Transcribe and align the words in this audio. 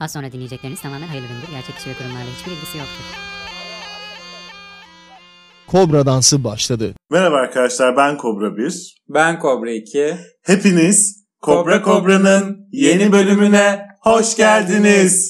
Az 0.00 0.12
sonra 0.12 0.32
dinleyecekleriniz 0.32 0.80
tamamen 0.80 1.06
hayırlı 1.06 1.26
üründür. 1.26 1.50
Gerçek 1.50 1.76
kişi 1.76 1.90
ve 1.90 1.94
kurumlarla 1.94 2.30
hiçbir 2.38 2.52
ilgisi 2.52 2.78
yoktur. 2.78 3.04
Kobra 5.66 6.06
dansı 6.06 6.44
başladı. 6.44 6.94
Merhaba 7.10 7.36
arkadaşlar 7.36 7.96
ben 7.96 8.16
Kobra 8.16 8.56
1. 8.56 8.96
Ben 9.08 9.38
Kobra 9.38 9.70
2. 9.70 10.16
Hepiniz 10.42 11.24
Kobra 11.42 11.82
Kobra'nın 11.82 12.68
yeni 12.72 13.12
bölümüne 13.12 13.86
hoş 14.00 14.36
geldiniz. 14.36 15.28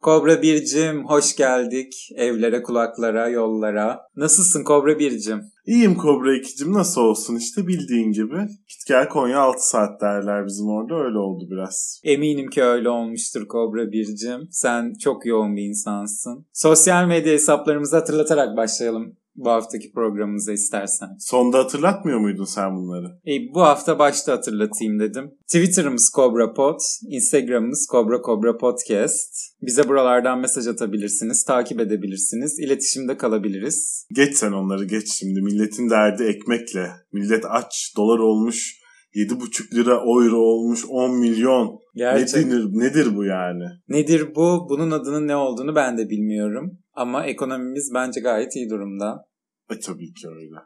Kobra 0.00 0.34
1'cim 0.34 1.04
hoş 1.04 1.36
geldik. 1.36 2.08
Evlere, 2.16 2.62
kulaklara, 2.62 3.28
yollara. 3.28 4.00
Nasılsın 4.16 4.64
Kobra 4.64 4.92
1'cim? 4.92 5.51
İyiyim 5.66 5.94
Kobra 5.94 6.36
2'cim 6.36 6.72
nasıl 6.72 7.00
olsun 7.00 7.36
işte 7.36 7.66
bildiğin 7.66 8.12
gibi. 8.12 8.36
Git 8.68 8.86
gel 8.88 9.08
Konya 9.08 9.40
6 9.40 9.68
saat 9.68 10.00
derler 10.00 10.46
bizim 10.46 10.66
orada 10.66 10.94
öyle 10.94 11.18
oldu 11.18 11.44
biraz. 11.50 12.00
Eminim 12.04 12.50
ki 12.50 12.62
öyle 12.62 12.88
olmuştur 12.88 13.48
Kobra 13.48 13.82
1'cim. 13.82 14.48
Sen 14.50 14.94
çok 15.04 15.26
yoğun 15.26 15.56
bir 15.56 15.62
insansın. 15.62 16.46
Sosyal 16.52 17.06
medya 17.06 17.32
hesaplarımızı 17.32 17.96
hatırlatarak 17.96 18.56
başlayalım 18.56 19.16
bu 19.34 19.50
haftaki 19.50 19.92
programımıza 19.92 20.52
istersen. 20.52 21.08
Sonda 21.18 21.58
hatırlatmıyor 21.58 22.18
muydun 22.18 22.44
sen 22.44 22.76
bunları? 22.76 23.06
E, 23.06 23.54
bu 23.54 23.62
hafta 23.62 23.98
başta 23.98 24.32
hatırlatayım 24.32 25.00
dedim. 25.00 25.30
Twitter'ımız 25.46 26.12
Cobra 26.16 26.52
Pod, 26.52 26.80
Instagram'ımız 27.08 27.86
Cobra 27.90 28.22
Cobra 28.26 28.56
Podcast. 28.56 29.52
Bize 29.62 29.88
buralardan 29.88 30.40
mesaj 30.40 30.66
atabilirsiniz, 30.66 31.44
takip 31.44 31.80
edebilirsiniz, 31.80 32.60
iletişimde 32.60 33.16
kalabiliriz. 33.16 34.06
Geç 34.12 34.36
sen 34.36 34.52
onları 34.52 34.84
geç 34.84 35.12
şimdi. 35.12 35.40
Milletin 35.40 35.90
derdi 35.90 36.22
ekmekle. 36.22 36.90
Millet 37.12 37.44
aç, 37.48 37.92
dolar 37.96 38.18
olmuş 38.18 38.81
7,5 39.14 39.74
lira 39.74 39.94
euro 39.94 40.36
olmuş 40.36 40.84
10 40.88 41.18
milyon. 41.18 41.78
Gerçek. 41.94 42.46
Nedir, 42.46 42.64
nedir 42.72 43.16
bu 43.16 43.24
yani? 43.24 43.64
Nedir 43.88 44.34
bu? 44.34 44.66
Bunun 44.70 44.90
adının 44.90 45.28
ne 45.28 45.36
olduğunu 45.36 45.74
ben 45.74 45.98
de 45.98 46.10
bilmiyorum. 46.10 46.78
Ama 46.92 47.26
ekonomimiz 47.26 47.90
bence 47.94 48.20
gayet 48.20 48.56
iyi 48.56 48.70
durumda. 48.70 49.24
E 49.70 49.78
tabii 49.78 50.12
ki 50.14 50.28
öyle. 50.28 50.56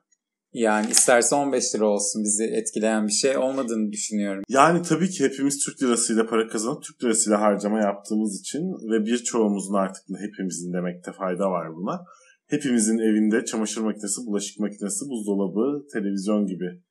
Yani 0.53 0.91
isterse 0.91 1.35
15 1.35 1.75
lira 1.75 1.87
olsun 1.87 2.23
bizi 2.25 2.45
etkileyen 2.45 3.07
bir 3.07 3.13
şey 3.13 3.37
olmadığını 3.37 3.93
düşünüyorum. 3.93 4.43
Yani 4.49 4.83
tabii 4.83 5.11
ki 5.11 5.25
hepimiz 5.25 5.65
Türk 5.65 5.83
lirasıyla 5.83 6.27
para 6.27 6.49
kazanıp 6.49 6.83
Türk 6.83 7.05
lirasıyla 7.05 7.41
harcama 7.41 7.81
yaptığımız 7.81 8.41
için 8.41 8.63
ve 8.91 9.05
birçoğumuzun 9.05 9.75
artık 9.75 10.03
hepimizin 10.19 10.73
demekte 10.73 11.13
fayda 11.13 11.51
var 11.51 11.75
buna. 11.77 12.05
Hepimizin 12.47 12.99
evinde 12.99 13.45
çamaşır 13.45 13.81
makinesi, 13.81 14.21
bulaşık 14.27 14.61
makinesi, 14.61 15.05
buzdolabı, 15.11 15.87
televizyon 15.93 16.47
gibi 16.47 16.83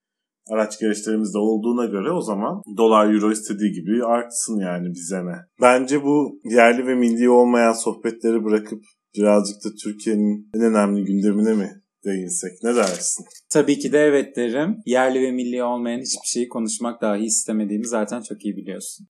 araç 0.51 0.79
gereçlerimiz 0.79 1.33
de 1.33 1.37
olduğuna 1.37 1.85
göre 1.85 2.11
o 2.11 2.21
zaman 2.21 2.61
dolar 2.77 3.13
euro 3.13 3.31
istediği 3.31 3.71
gibi 3.71 4.05
artsın 4.05 4.59
yani 4.59 4.87
bize 4.93 5.25
ne. 5.25 5.35
Bence 5.61 6.03
bu 6.03 6.39
yerli 6.43 6.87
ve 6.87 6.95
milli 6.95 7.29
olmayan 7.29 7.73
sohbetleri 7.73 8.43
bırakıp 8.43 8.83
birazcık 9.17 9.55
da 9.65 9.69
Türkiye'nin 9.83 10.49
en 10.55 10.61
önemli 10.61 11.05
gündemine 11.05 11.53
mi 11.53 11.69
değinsek 12.05 12.51
ne 12.63 12.75
dersin? 12.75 13.25
Tabii 13.53 13.79
ki 13.79 13.91
de 13.91 13.99
evet 13.99 14.35
derim. 14.35 14.77
Yerli 14.85 15.21
ve 15.21 15.31
milli 15.31 15.63
olmayan 15.63 15.99
hiçbir 15.99 16.27
şeyi 16.27 16.47
konuşmak 16.47 17.01
dahi 17.01 17.23
istemediğimi 17.23 17.87
zaten 17.87 18.21
çok 18.21 18.45
iyi 18.45 18.55
biliyorsun. 18.55 19.07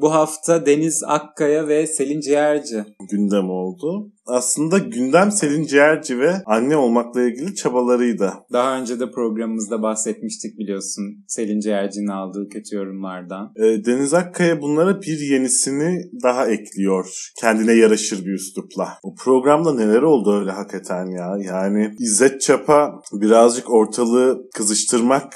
Bu 0.00 0.14
hafta 0.14 0.66
Deniz 0.66 1.02
Akkaya 1.06 1.68
ve 1.68 1.86
Selin 1.86 2.20
Ciğerci. 2.20 2.84
Gündem 3.10 3.50
oldu. 3.50 4.12
Aslında 4.26 4.78
gündem 4.78 5.30
Selin 5.30 5.66
Ciğerci 5.66 6.18
ve 6.18 6.34
anne 6.46 6.76
olmakla 6.76 7.22
ilgili 7.22 7.54
çabalarıydı. 7.54 8.32
Daha 8.52 8.78
önce 8.78 9.00
de 9.00 9.10
programımızda 9.10 9.82
bahsetmiştik 9.82 10.58
biliyorsun 10.58 11.04
Selin 11.28 11.60
Ciğerci'nin 11.60 12.06
aldığı 12.06 12.48
kötü 12.48 12.76
yorumlardan. 12.76 13.52
Ee, 13.56 13.84
Deniz 13.84 14.14
Akkaya 14.14 14.62
bunlara 14.62 15.02
bir 15.02 15.18
yenisini 15.32 16.02
daha 16.22 16.46
ekliyor. 16.46 17.30
Kendine 17.40 17.72
yaraşır 17.72 18.26
bir 18.26 18.32
üslupla. 18.32 18.88
O 19.02 19.14
programda 19.14 19.74
neler 19.74 20.02
oldu 20.02 20.40
öyle 20.40 20.50
hakikaten 20.50 21.06
ya. 21.06 21.36
Yani 21.52 21.90
İzzet 21.98 22.40
Çapa 22.40 23.00
birazcık 23.12 23.70
ortalığı 23.70 24.42
kızıştırmak 24.54 25.32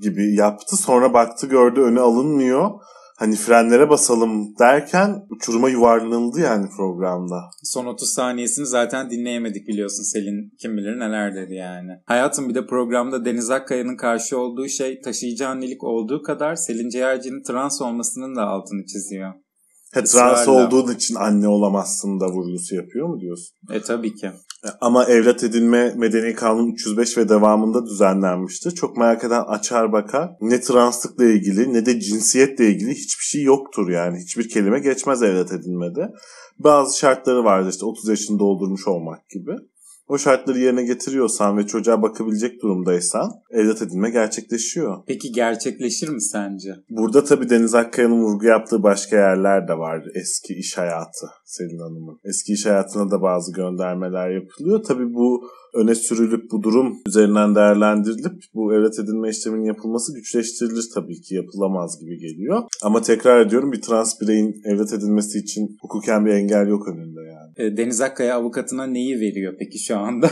gibi 0.00 0.34
yaptı. 0.34 0.76
Sonra 0.76 1.14
baktı 1.14 1.46
gördü 1.46 1.80
önü 1.80 2.00
alınmıyor 2.00 2.70
hani 3.18 3.36
frenlere 3.36 3.90
basalım 3.90 4.58
derken 4.58 5.26
uçuruma 5.30 5.68
yuvarlanıldı 5.68 6.40
yani 6.40 6.66
programda. 6.76 7.50
Son 7.62 7.86
30 7.86 8.12
saniyesini 8.12 8.66
zaten 8.66 9.10
dinleyemedik 9.10 9.68
biliyorsun 9.68 10.02
Selin 10.02 10.52
kim 10.60 10.76
bilir 10.76 10.98
neler 10.98 11.34
dedi 11.34 11.54
yani. 11.54 11.92
Hayatım 12.06 12.48
bir 12.48 12.54
de 12.54 12.66
programda 12.66 13.24
Deniz 13.24 13.50
Akkaya'nın 13.50 13.96
karşı 13.96 14.38
olduğu 14.38 14.68
şey 14.68 15.00
taşıyıcı 15.00 15.48
annelik 15.48 15.84
olduğu 15.84 16.22
kadar 16.22 16.54
Selin 16.54 16.88
Ciğerci'nin 16.88 17.42
trans 17.42 17.82
olmasının 17.82 18.36
da 18.36 18.42
altını 18.42 18.86
çiziyor. 18.86 19.32
He, 19.92 20.04
trans 20.04 20.48
olduğun 20.48 20.94
için 20.94 21.14
anne 21.14 21.48
olamazsın 21.48 22.20
da 22.20 22.26
vurgusu 22.26 22.74
yapıyor 22.74 23.08
mu 23.08 23.20
diyorsun? 23.20 23.56
E 23.72 23.80
tabii 23.80 24.14
ki. 24.14 24.30
Ama 24.80 25.04
evlat 25.04 25.44
edinme 25.44 25.94
medeni 25.96 26.34
kanun 26.34 26.72
305 26.72 27.18
ve 27.18 27.28
devamında 27.28 27.86
düzenlenmişti. 27.86 28.74
Çok 28.74 28.96
merak 28.96 29.24
eden 29.24 29.42
açar 29.42 29.92
bakar. 29.92 30.30
Ne 30.40 30.60
translıkla 30.60 31.24
ilgili 31.24 31.72
ne 31.72 31.86
de 31.86 32.00
cinsiyetle 32.00 32.70
ilgili 32.70 32.90
hiçbir 32.90 33.24
şey 33.24 33.42
yoktur 33.42 33.88
yani. 33.88 34.18
Hiçbir 34.18 34.48
kelime 34.48 34.78
geçmez 34.78 35.22
evlat 35.22 35.52
edinmede. 35.52 36.12
Bazı 36.58 36.98
şartları 36.98 37.44
vardır 37.44 37.70
işte 37.70 37.86
30 37.86 38.08
yaşını 38.08 38.38
doldurmuş 38.38 38.88
olmak 38.88 39.28
gibi 39.28 39.52
o 40.08 40.18
şartları 40.18 40.58
yerine 40.58 40.84
getiriyorsan 40.84 41.58
ve 41.58 41.66
çocuğa 41.66 42.02
bakabilecek 42.02 42.62
durumdaysan 42.62 43.32
evlat 43.50 43.82
edinme 43.82 44.10
gerçekleşiyor. 44.10 44.96
Peki 45.06 45.32
gerçekleşir 45.32 46.08
mi 46.08 46.22
sence? 46.22 46.74
Burada 46.90 47.24
tabii 47.24 47.50
Deniz 47.50 47.74
Akkaya'nın 47.74 48.22
vurgu 48.22 48.46
yaptığı 48.46 48.82
başka 48.82 49.16
yerler 49.16 49.68
de 49.68 49.78
var. 49.78 50.04
Eski 50.14 50.54
iş 50.54 50.78
hayatı 50.78 51.26
Selin 51.44 51.78
Hanım'ın. 51.78 52.18
Eski 52.24 52.52
iş 52.52 52.66
hayatına 52.66 53.10
da 53.10 53.22
bazı 53.22 53.52
göndermeler 53.52 54.30
yapılıyor. 54.30 54.82
Tabii 54.82 55.14
bu 55.14 55.48
öne 55.74 55.94
sürülüp 55.94 56.50
bu 56.50 56.62
durum 56.62 56.96
üzerinden 57.06 57.54
değerlendirilip 57.54 58.42
bu 58.54 58.74
evlat 58.74 58.98
edinme 58.98 59.28
işleminin 59.30 59.64
yapılması 59.64 60.14
güçleştirilir 60.14 60.84
tabii 60.94 61.20
ki 61.20 61.34
yapılamaz 61.34 62.00
gibi 62.00 62.18
geliyor. 62.18 62.62
Ama 62.82 63.02
tekrar 63.02 63.40
ediyorum 63.40 63.72
bir 63.72 63.82
trans 63.82 64.20
bireyin 64.20 64.62
evlat 64.64 64.92
edinmesi 64.92 65.38
için 65.38 65.76
hukuken 65.80 66.26
bir 66.26 66.30
engel 66.30 66.68
yok 66.68 66.88
önünde 66.88 67.20
Deniz 67.58 68.00
Akkaya 68.00 68.36
avukatına 68.36 68.86
neyi 68.86 69.20
veriyor 69.20 69.54
peki 69.58 69.78
şu 69.78 69.98
anda? 69.98 70.30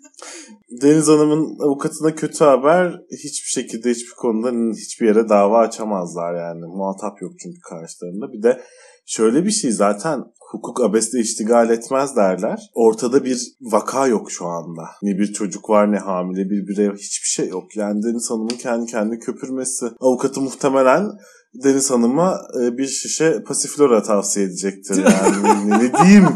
Deniz 0.82 1.08
Hanım'ın 1.08 1.58
avukatına 1.60 2.14
kötü 2.14 2.44
haber 2.44 3.00
hiçbir 3.12 3.48
şekilde 3.48 3.90
hiçbir 3.90 4.14
konuda 4.16 4.76
hiçbir 4.76 5.06
yere 5.06 5.28
dava 5.28 5.58
açamazlar 5.58 6.34
yani. 6.34 6.60
Muhatap 6.60 7.22
yok 7.22 7.32
çünkü 7.42 7.60
karşılarında. 7.60 8.32
Bir 8.32 8.42
de 8.42 8.60
şöyle 9.06 9.44
bir 9.44 9.50
şey 9.50 9.70
zaten 9.70 10.24
hukuk 10.50 10.80
abesle 10.80 11.20
iştigal 11.20 11.70
etmez 11.70 12.16
derler. 12.16 12.70
Ortada 12.74 13.24
bir 13.24 13.52
vaka 13.60 14.06
yok 14.06 14.30
şu 14.30 14.46
anda. 14.46 14.82
Ne 15.02 15.18
bir 15.18 15.32
çocuk 15.32 15.70
var 15.70 15.92
ne 15.92 15.98
hamile 15.98 16.50
bir 16.50 16.66
birey 16.66 16.88
hiçbir 16.88 17.28
şey 17.28 17.48
yok. 17.48 17.76
Yani 17.76 18.02
Deniz 18.02 18.30
Hanım'ın 18.30 18.56
kendi 18.56 18.86
kendine 18.86 19.18
köpürmesi. 19.18 19.86
Avukatı 20.00 20.40
muhtemelen 20.40 21.10
Deniz 21.54 21.90
Hanım'a 21.90 22.40
e, 22.62 22.78
bir 22.78 22.86
şişe 22.86 23.42
pasiflora 23.42 24.02
tavsiye 24.02 24.46
edecektir 24.46 24.96
yani. 25.04 25.70
ne, 25.70 25.78
ne 25.78 25.92
diyeyim? 25.92 26.26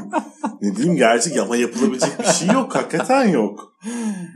Ne 0.62 0.76
diyeyim 0.76 0.96
gerçek 0.96 1.38
ama 1.38 1.56
yapılabilecek 1.56 2.18
bir 2.18 2.24
şey 2.24 2.48
yok. 2.48 2.74
Hakikaten 2.74 3.28
yok. 3.28 3.72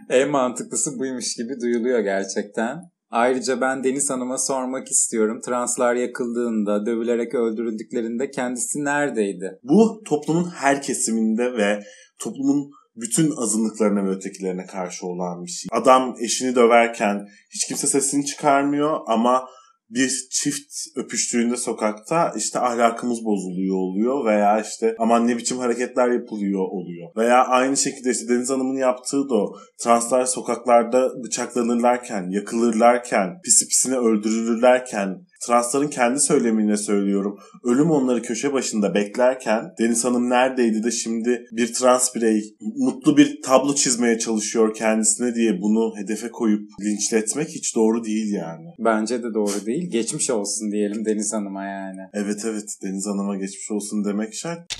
En 0.09 0.31
mantıklısı 0.31 0.99
buymuş 0.99 1.37
gibi 1.37 1.61
duyuluyor 1.61 1.99
gerçekten. 2.00 2.78
Ayrıca 3.11 3.61
ben 3.61 3.84
Deniz 3.84 4.11
Hanım'a 4.11 4.38
sormak 4.38 4.88
istiyorum. 4.88 5.41
Translar 5.44 5.94
yakıldığında, 5.94 6.87
dövülerek 6.87 7.34
öldürüldüklerinde 7.34 8.31
kendisi 8.31 8.84
neredeydi? 8.84 9.59
Bu 9.62 10.03
toplumun 10.06 10.50
her 10.55 10.83
kesiminde 10.83 11.53
ve 11.53 11.83
toplumun 12.19 12.71
bütün 12.97 13.31
azınlıklarına 13.37 14.05
ve 14.05 14.11
ötekilerine 14.11 14.67
karşı 14.67 15.06
olan 15.06 15.44
bir 15.44 15.50
şey. 15.50 15.69
Adam 15.72 16.15
eşini 16.21 16.55
döverken 16.55 17.27
hiç 17.50 17.67
kimse 17.69 17.87
sesini 17.87 18.27
çıkarmıyor 18.27 19.00
ama 19.06 19.44
bir 19.91 20.28
çift 20.31 20.72
öpüştüğünde 20.97 21.56
sokakta 21.56 22.32
işte 22.37 22.61
ahlakımız 22.61 23.25
bozuluyor 23.25 23.76
oluyor 23.76 24.25
veya 24.25 24.61
işte 24.61 24.94
aman 24.99 25.29
ne 25.29 25.37
biçim 25.37 25.58
hareketler 25.58 26.11
yapılıyor 26.11 26.61
oluyor. 26.61 27.08
Veya 27.17 27.44
aynı 27.44 27.76
şekilde 27.76 28.11
işte 28.11 28.29
Deniz 28.29 28.50
Hanım'ın 28.50 28.79
yaptığı 28.79 29.29
da 29.29 29.35
o 29.35 29.56
translar 29.82 30.25
sokaklarda 30.25 31.11
bıçaklanırlarken, 31.25 32.31
yakılırlarken, 32.31 33.40
pisi 33.44 33.69
pisine 33.69 33.96
öldürülürlerken 33.96 35.28
transların 35.46 35.88
kendi 35.88 36.20
söylemiyle 36.20 36.76
söylüyorum. 36.76 37.38
Ölüm 37.64 37.90
onları 37.90 38.23
köşe 38.23 38.52
başında 38.52 38.94
beklerken 38.94 39.64
Deniz 39.81 40.05
Hanım 40.05 40.31
neredeydi 40.31 40.85
de 40.85 40.90
şimdi 40.90 41.44
bir 41.52 41.75
trans 41.75 42.14
birey 42.14 42.56
mutlu 42.61 43.17
bir 43.17 43.43
tablo 43.43 43.75
çizmeye 43.75 44.19
çalışıyor 44.19 44.75
kendisine 44.75 45.35
diye 45.35 45.62
bunu 45.62 45.93
hedefe 45.96 46.31
koyup 46.31 46.70
linçletmek 46.81 47.49
hiç 47.49 47.76
doğru 47.76 48.05
değil 48.05 48.32
yani. 48.32 48.67
Bence 48.79 49.23
de 49.23 49.35
doğru 49.35 49.67
değil. 49.67 49.90
Geçmiş 49.90 50.31
olsun 50.31 50.73
diyelim 50.73 51.05
Deniz 51.05 51.32
Hanım'a 51.32 51.64
yani. 51.64 52.00
Evet 52.14 52.41
evet 52.44 52.76
Deniz 52.82 53.06
Hanım'a 53.06 53.37
geçmiş 53.37 53.70
olsun 53.70 54.05
demek 54.05 54.34
şart. 54.34 54.79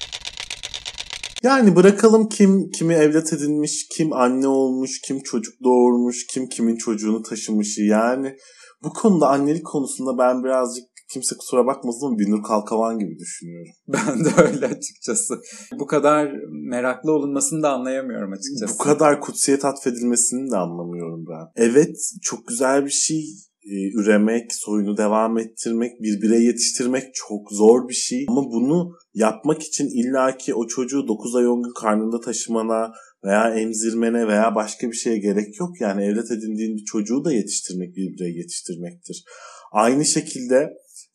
Yani 1.43 1.77
bırakalım 1.77 2.29
kim 2.29 2.71
kimi 2.71 2.95
evlat 2.95 3.33
edinmiş, 3.33 3.87
kim 3.97 4.13
anne 4.13 4.47
olmuş, 4.49 5.01
kim 5.01 5.23
çocuk 5.23 5.55
doğurmuş, 5.65 6.27
kim 6.27 6.49
kimin 6.49 6.77
çocuğunu 6.77 7.23
taşımış. 7.23 7.79
Yani 7.79 8.37
Bu 8.85 8.93
konuda 8.93 9.29
annelik 9.29 9.67
konusunda 9.67 10.19
ben 10.19 10.45
birazcık 10.45 10.85
kimse 11.13 11.37
kusura 11.37 11.67
bakmasın 11.67 12.07
ama 12.07 12.19
Binur 12.19 12.43
Kalkavan 12.43 12.99
gibi 12.99 13.19
düşünüyorum. 13.19 13.73
Ben 13.89 14.25
de 14.25 14.29
öyle 14.43 14.67
açıkçası. 14.67 15.35
Bu 15.79 15.87
kadar 15.87 16.33
meraklı 16.51 17.13
olunmasını 17.13 17.63
da 17.63 17.71
anlayamıyorum 17.71 18.33
açıkçası. 18.33 18.75
Bu 18.75 18.79
kadar 18.79 19.21
kutsiyet 19.21 19.65
atfedilmesini 19.65 20.51
de 20.51 20.57
anlamıyorum 20.57 21.25
ben. 21.29 21.65
Evet 21.65 21.97
çok 22.23 22.49
güzel 22.49 22.85
bir 22.85 22.91
şey 22.91 23.25
e, 23.65 24.01
üremek, 24.01 24.55
soyunu 24.55 24.97
devam 24.97 25.39
ettirmek, 25.39 26.03
bir 26.03 26.23
birey 26.23 26.45
yetiştirmek 26.45 27.15
çok 27.15 27.53
zor 27.53 27.89
bir 27.89 27.95
şey. 27.95 28.27
Ama 28.29 28.45
bunu 28.45 28.93
yapmak 29.15 29.63
için 29.63 29.87
illaki 29.87 30.55
o 30.55 30.67
çocuğu 30.67 31.09
9 31.09 31.37
ay 31.37 31.49
10 31.49 31.63
gün 31.63 31.73
karnında 31.81 32.21
taşımana 32.21 32.93
veya 33.29 33.55
emzirmene 33.55 34.29
veya 34.29 34.55
başka 34.55 34.91
bir 34.91 34.97
şeye 34.97 35.19
gerek 35.19 35.61
yok. 35.61 35.81
Yani 35.81 36.05
evlat 36.05 36.31
edindiğin 36.31 36.77
bir 36.77 36.85
çocuğu 36.85 37.25
da 37.25 37.33
yetiştirmek 37.33 37.97
bir 37.97 38.13
birey 38.13 38.37
yetiştirmektir. 38.37 39.25
Aynı 39.73 40.05
şekilde 40.05 40.69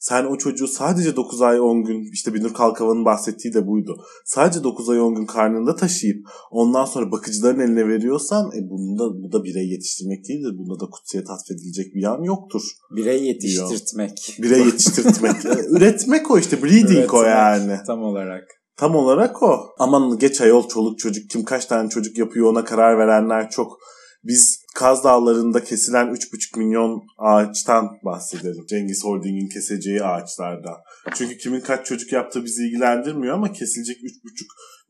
sen 0.04 0.26
o 0.26 0.38
çocuğu 0.38 0.68
sadece 0.68 1.16
9 1.16 1.42
ay 1.42 1.60
10 1.60 1.84
gün 1.84 2.12
işte 2.14 2.34
Binur 2.34 2.54
Kalkavan'ın 2.54 3.06
bahsettiği 3.06 3.54
de 3.54 3.68
buydu. 3.68 4.06
Sadece 4.26 4.64
9 4.64 4.90
ay 4.90 5.02
10 5.02 5.16
gün 5.16 5.26
karnında 5.26 5.76
taşıyıp 5.76 6.28
ondan 6.52 6.86
sonra 6.86 7.12
bakıcıların 7.12 7.60
eline 7.60 7.88
veriyorsan 7.88 8.52
e 8.58 8.70
bunda 8.70 9.24
bu 9.24 9.32
da 9.32 9.44
birey 9.44 9.70
yetiştirmek 9.70 10.28
değildir. 10.28 10.58
Bunda 10.58 10.80
da 10.80 10.90
kutsiyet 10.90 11.30
atfedilecek 11.30 11.96
bir 11.96 12.02
yan 12.02 12.24
yoktur. 12.24 12.62
Birey 12.96 13.24
yetiştirtmek. 13.24 14.38
Birey 14.42 14.66
yetiştirtmek. 14.66 15.46
Üretmek 15.70 16.32
o 16.32 16.40
işte. 16.40 16.64
Breeding 16.64 17.14
o 17.14 17.22
Üretmek, 17.22 17.36
yani. 17.36 17.78
Tam 17.88 18.04
olarak. 18.04 18.63
Tam 18.78 18.96
olarak 18.96 19.44
o. 19.44 19.60
Aman 19.80 20.18
geç 20.18 20.42
ayol 20.42 20.68
çoluk 20.68 21.00
çocuk 21.00 21.30
kim 21.30 21.44
kaç 21.44 21.66
tane 21.66 21.90
çocuk 21.90 22.18
yapıyor 22.18 22.52
ona 22.52 22.64
karar 22.64 22.98
verenler 22.98 23.50
çok. 23.50 23.78
Biz 24.24 24.64
Kaz 24.76 25.04
Dağları'nda 25.04 25.64
kesilen 25.64 26.08
3,5 26.08 26.60
milyon 26.60 27.04
ağaçtan 27.18 27.90
bahsedelim. 28.06 28.66
Cengiz 28.70 29.06
Holding'in 29.06 29.50
keseceği 29.50 30.04
ağaçlarda. 30.04 30.84
Çünkü 31.16 31.38
kimin 31.38 31.60
kaç 31.60 31.86
çocuk 31.86 32.12
yaptığı 32.12 32.46
bizi 32.46 32.64
ilgilendirmiyor 32.68 33.34
ama 33.34 33.52
kesilecek 33.52 33.98
3,5 33.98 34.14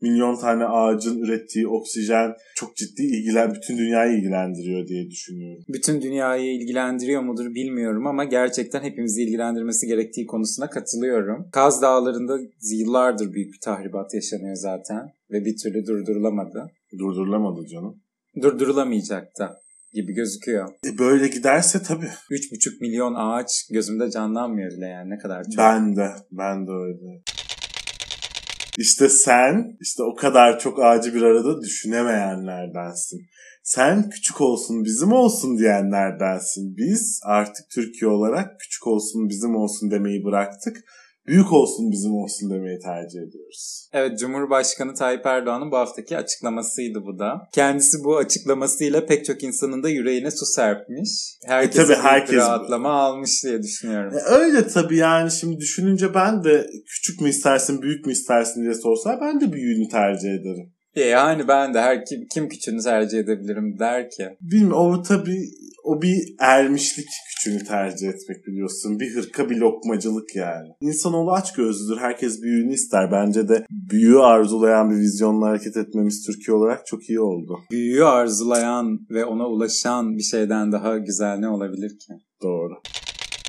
milyon 0.02 0.36
tane 0.36 0.64
ağacın 0.64 1.18
ürettiği 1.18 1.68
oksijen 1.68 2.32
çok 2.56 2.76
ciddi 2.76 3.02
ilgilen 3.02 3.54
bütün 3.54 3.78
dünyayı 3.78 4.18
ilgilendiriyor 4.18 4.86
diye 4.86 5.10
düşünüyorum. 5.10 5.64
Bütün 5.68 6.02
dünyayı 6.02 6.54
ilgilendiriyor 6.54 7.22
mudur 7.22 7.54
bilmiyorum 7.54 8.06
ama 8.06 8.24
gerçekten 8.24 8.82
hepimizi 8.82 9.22
ilgilendirmesi 9.22 9.86
gerektiği 9.86 10.26
konusuna 10.26 10.70
katılıyorum. 10.70 11.48
Kaz 11.52 11.82
Dağları'nda 11.82 12.38
yıllardır 12.72 13.32
büyük 13.32 13.52
bir 13.52 13.60
tahribat 13.64 14.14
yaşanıyor 14.14 14.56
zaten 14.56 15.12
ve 15.30 15.44
bir 15.44 15.56
türlü 15.62 15.86
durdurulamadı. 15.86 16.70
Durdurulamadı 16.98 17.66
canım. 17.66 18.03
Durdurulamayacak 18.42 19.38
da 19.38 19.60
gibi 19.92 20.12
gözüküyor. 20.12 20.68
E 20.86 20.98
böyle 20.98 21.28
giderse 21.28 21.82
tabii. 21.82 22.10
3,5 22.30 22.80
milyon 22.80 23.14
ağaç 23.14 23.48
gözümde 23.72 24.10
canlanmıyor 24.10 24.70
bile 24.70 24.86
yani 24.86 25.10
ne 25.10 25.18
kadar 25.18 25.44
çok. 25.44 25.58
Ben 25.58 25.96
de. 25.96 26.08
Ben 26.30 26.66
de 26.66 26.70
öyle. 26.70 27.22
İşte 28.78 29.08
sen 29.08 29.76
işte 29.80 30.02
o 30.02 30.14
kadar 30.14 30.58
çok 30.58 30.82
ağacı 30.82 31.14
bir 31.14 31.22
arada 31.22 31.60
düşünemeyenlerdensin. 31.62 33.20
Sen 33.62 34.10
küçük 34.10 34.40
olsun 34.40 34.84
bizim 34.84 35.12
olsun 35.12 35.58
diyenlerdensin. 35.58 36.76
Biz 36.76 37.20
artık 37.24 37.70
Türkiye 37.74 38.10
olarak 38.10 38.60
küçük 38.60 38.86
olsun 38.86 39.28
bizim 39.28 39.56
olsun 39.56 39.90
demeyi 39.90 40.24
bıraktık. 40.24 40.76
Büyük 41.26 41.52
olsun 41.52 41.90
bizim 41.92 42.12
olsun 42.12 42.50
demeyi 42.50 42.78
tercih 42.78 43.18
ediyoruz. 43.28 43.88
Evet 43.92 44.18
Cumhurbaşkanı 44.18 44.94
Tayyip 44.94 45.26
Erdoğan'ın 45.26 45.70
bu 45.70 45.76
haftaki 45.76 46.16
açıklamasıydı 46.16 46.98
bu 47.06 47.18
da. 47.18 47.48
Kendisi 47.52 47.96
bu 48.04 48.16
açıklamasıyla 48.16 49.06
pek 49.06 49.24
çok 49.24 49.42
insanın 49.42 49.82
da 49.82 49.88
yüreğine 49.88 50.30
su 50.30 50.46
serpmiş. 50.46 51.38
Herkes 51.46 51.80
E 51.80 51.82
tabii 51.94 52.02
herkes- 52.02 52.36
rahatlama 52.36 52.90
almış 52.92 53.44
diye 53.44 53.62
düşünüyorum. 53.62 54.12
E 54.18 54.20
öyle 54.34 54.66
tabii 54.68 54.96
yani 54.96 55.30
şimdi 55.30 55.56
düşününce 55.56 56.14
ben 56.14 56.44
de 56.44 56.66
küçük 56.86 57.20
mü 57.20 57.28
istersin 57.28 57.82
büyük 57.82 58.06
mü 58.06 58.12
istersin 58.12 58.62
diye 58.62 58.74
sorsa 58.74 59.18
ben 59.20 59.40
de 59.40 59.52
büyüğünü 59.52 59.88
tercih 59.88 60.28
ederim. 60.30 60.72
Yani 60.96 61.48
ben 61.48 61.74
de 61.74 61.80
her 61.80 62.04
kim, 62.04 62.26
kim 62.34 62.48
küçüğünü 62.48 62.82
tercih 62.82 63.18
edebilirim 63.18 63.78
der 63.78 64.10
ki. 64.10 64.28
Bilmiyorum 64.40 64.98
o 64.98 65.02
tabii 65.02 65.50
o 65.84 66.02
bir 66.02 66.34
ermişlik 66.40 67.08
küçüğünü 67.28 67.64
tercih 67.64 68.08
etmek 68.08 68.46
biliyorsun. 68.46 69.00
Bir 69.00 69.14
hırka 69.14 69.50
bir 69.50 69.56
lokmacılık 69.56 70.36
yani. 70.36 70.68
İnsanoğlu 70.80 71.32
aç 71.32 71.52
gözlüdür. 71.52 72.00
Herkes 72.00 72.42
büyüğünü 72.42 72.72
ister. 72.72 73.12
Bence 73.12 73.48
de 73.48 73.66
büyüğü 73.70 74.18
arzulayan 74.18 74.90
bir 74.90 74.96
vizyonla 74.96 75.46
hareket 75.46 75.76
etmemiz 75.76 76.26
Türkiye 76.26 76.56
olarak 76.56 76.86
çok 76.86 77.10
iyi 77.10 77.20
oldu. 77.20 77.58
Büyüğü 77.70 78.04
arzulayan 78.04 78.98
ve 79.10 79.24
ona 79.24 79.46
ulaşan 79.46 80.16
bir 80.16 80.22
şeyden 80.22 80.72
daha 80.72 80.98
güzel 80.98 81.38
ne 81.38 81.48
olabilir 81.48 81.90
ki? 81.90 82.12
Doğru. 82.42 82.74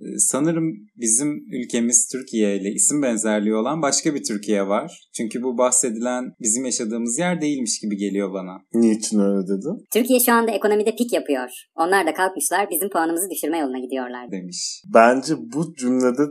Ee, 0.01 0.17
Sanırım 0.17 0.73
bizim 0.95 1.29
ülkemiz 1.51 2.07
Türkiye 2.11 2.57
ile 2.57 2.69
isim 2.69 3.01
benzerliği 3.01 3.55
olan 3.55 3.81
başka 3.81 4.15
bir 4.15 4.23
Türkiye 4.23 4.67
var. 4.67 5.09
Çünkü 5.17 5.43
bu 5.43 5.57
bahsedilen 5.57 6.23
bizim 6.41 6.65
yaşadığımız 6.65 7.19
yer 7.19 7.41
değilmiş 7.41 7.79
gibi 7.79 7.97
geliyor 7.97 8.33
bana 8.33 8.57
Niçin 8.73 9.19
öyle 9.19 9.47
dedin? 9.47 9.85
Türkiye 9.93 10.19
şu 10.19 10.33
anda 10.33 10.51
ekonomide 10.51 10.95
pik 10.95 11.13
yapıyor. 11.13 11.49
Onlar 11.75 12.07
da 12.07 12.13
kalkmışlar 12.13 12.67
bizim 12.71 12.89
puanımızı 12.89 13.29
düşürme 13.29 13.57
yoluna 13.57 13.79
gidiyorlar. 13.79 14.31
demiş. 14.31 14.83
Bence 14.93 15.33
bu 15.37 15.73
cümlede 15.75 16.23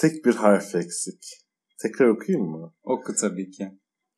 tek 0.00 0.24
bir 0.24 0.34
harf 0.34 0.74
eksik. 0.74 1.22
Tekrar 1.82 2.08
okuyayım 2.08 2.46
mı? 2.50 2.72
Oku 2.84 3.12
tabii 3.20 3.50
ki. 3.50 3.64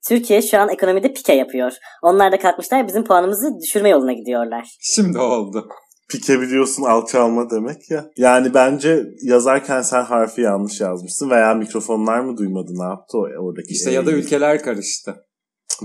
Türkiye 0.08 0.42
şu 0.42 0.58
an 0.58 0.68
ekonomide 0.68 1.12
pike 1.12 1.34
yapıyor. 1.34 1.72
Onlar 2.02 2.32
da 2.32 2.38
kalkmışlar 2.38 2.88
bizim 2.88 3.04
puanımızı 3.04 3.48
düşürme 3.62 3.88
yoluna 3.88 4.12
gidiyorlar. 4.12 4.76
Şimdi 4.80 5.18
oldu. 5.18 5.68
Pike 6.10 6.40
biliyorsun 6.40 6.82
alçalma 6.82 7.50
demek 7.50 7.90
ya. 7.90 8.10
Yani 8.16 8.54
bence 8.54 9.06
yazarken 9.22 9.82
sen 9.82 10.02
harfi 10.02 10.40
yanlış 10.40 10.80
yazmışsın 10.80 11.30
veya 11.30 11.54
mikrofonlar 11.54 12.20
mı 12.20 12.36
duymadı 12.36 12.72
ne 12.74 12.84
yaptı 12.84 13.18
o 13.18 13.20
oradaki? 13.20 13.72
İşte 13.72 13.90
ya 13.90 14.06
da 14.06 14.12
ülkeler 14.12 14.62
karıştı. 14.62 15.14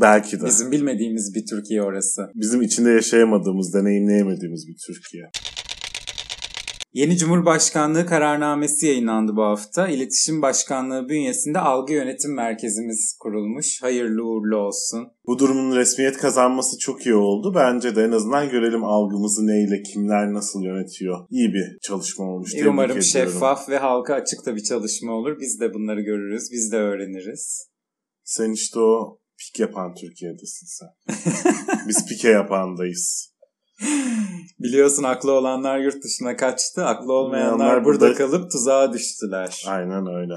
Belki 0.02 0.42
de. 0.42 0.46
Bizim 0.46 0.72
bilmediğimiz 0.72 1.36
bir 1.36 1.46
Türkiye 1.50 1.84
orası. 1.84 2.22
Bizim 2.36 2.62
içinde 2.62 2.90
yaşayamadığımız, 2.90 3.74
deneyimleyemediğimiz 3.74 4.68
bir 4.68 4.76
Türkiye. 4.88 5.24
Yeni 6.96 7.18
Cumhurbaşkanlığı 7.18 8.06
kararnamesi 8.06 8.86
yayınlandı 8.86 9.36
bu 9.36 9.44
hafta. 9.44 9.88
İletişim 9.88 10.42
Başkanlığı 10.42 11.10
bünyesinde 11.10 11.60
algı 11.60 11.94
yönetim 11.94 12.36
merkezimiz 12.36 13.18
kurulmuş. 13.20 13.82
Hayırlı 13.82 14.24
uğurlu 14.24 14.58
olsun. 14.58 15.08
Bu 15.28 15.40
durumun 15.40 15.76
resmiyet 15.76 16.18
kazanması 16.18 16.78
çok 16.80 17.06
iyi 17.06 17.16
oldu. 17.16 17.54
Bence 17.56 17.96
de 17.96 18.04
en 18.04 18.12
azından 18.12 18.50
görelim 18.50 18.84
algımızı 18.84 19.48
neyle, 19.48 19.84
kimler 19.84 20.34
nasıl 20.34 20.64
yönetiyor. 20.64 21.28
İyi 21.30 21.54
bir 21.54 21.80
çalışma 21.82 22.26
olmuş. 22.26 22.52
Tebrik 22.52 22.68
Umarım 22.68 23.02
şeffaf 23.02 23.70
ve 23.70 23.78
halka 23.78 24.14
açık 24.14 24.46
da 24.46 24.56
bir 24.56 24.64
çalışma 24.64 25.14
olur. 25.14 25.40
Biz 25.40 25.60
de 25.60 25.74
bunları 25.74 26.02
görürüz. 26.02 26.50
Biz 26.52 26.72
de 26.72 26.78
öğreniriz. 26.78 27.68
Sen 28.24 28.52
işte 28.52 28.80
o 28.80 29.20
pik 29.40 29.60
yapan 29.60 29.96
Türkiye'desin 29.96 30.68
sen. 30.68 30.90
Biz 31.88 32.06
pike 32.06 32.30
yapandayız. 32.30 33.32
Biliyorsun 34.60 35.04
aklı 35.04 35.32
olanlar 35.32 35.80
yurt 35.80 36.04
dışına 36.04 36.36
kaçtı. 36.36 36.86
Aklı 36.86 37.14
olmayanlar 37.14 37.86
burada 37.86 38.00
burada- 38.06 38.14
kalıp 38.14 38.52
tuzağa 38.52 38.94
düştüler. 38.94 39.64
Aynen 39.68 40.08
öyle. 40.08 40.34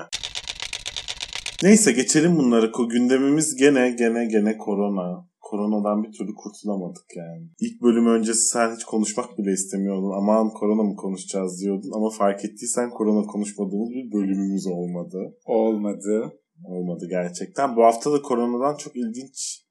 Neyse 1.62 1.92
geçelim 1.92 2.36
bunları. 2.36 2.72
Gündemimiz 2.90 3.56
gene 3.56 3.90
gene 3.90 4.26
gene 4.26 4.56
korona. 4.58 5.28
Koronadan 5.40 6.02
bir 6.04 6.12
türlü 6.18 6.34
kurtulamadık 6.34 7.06
yani. 7.16 7.48
İlk 7.60 7.82
bölüm 7.82 8.06
öncesi 8.06 8.48
sen 8.48 8.74
hiç 8.76 8.84
konuşmak 8.84 9.38
bile 9.38 9.52
istemiyordun. 9.52 10.12
Aman 10.18 10.50
korona 10.50 10.82
mı 10.82 10.96
konuşacağız 10.96 11.60
diyordun. 11.60 11.90
Ama 11.96 12.10
fark 12.18 12.44
ettiysen 12.44 12.90
korona 12.90 13.26
konuşmadığımız 13.26 13.90
bir 13.90 14.12
bölümümüz 14.12 14.66
olmadı. 14.66 15.18
Olmadı. 15.44 16.32
Olmadı 16.64 17.06
gerçekten. 17.10 17.76
Bu 17.76 17.84
hafta 17.84 18.12
da 18.12 18.22
koronadan 18.22 18.76
çok 18.76 18.96
ilginç 18.96 19.64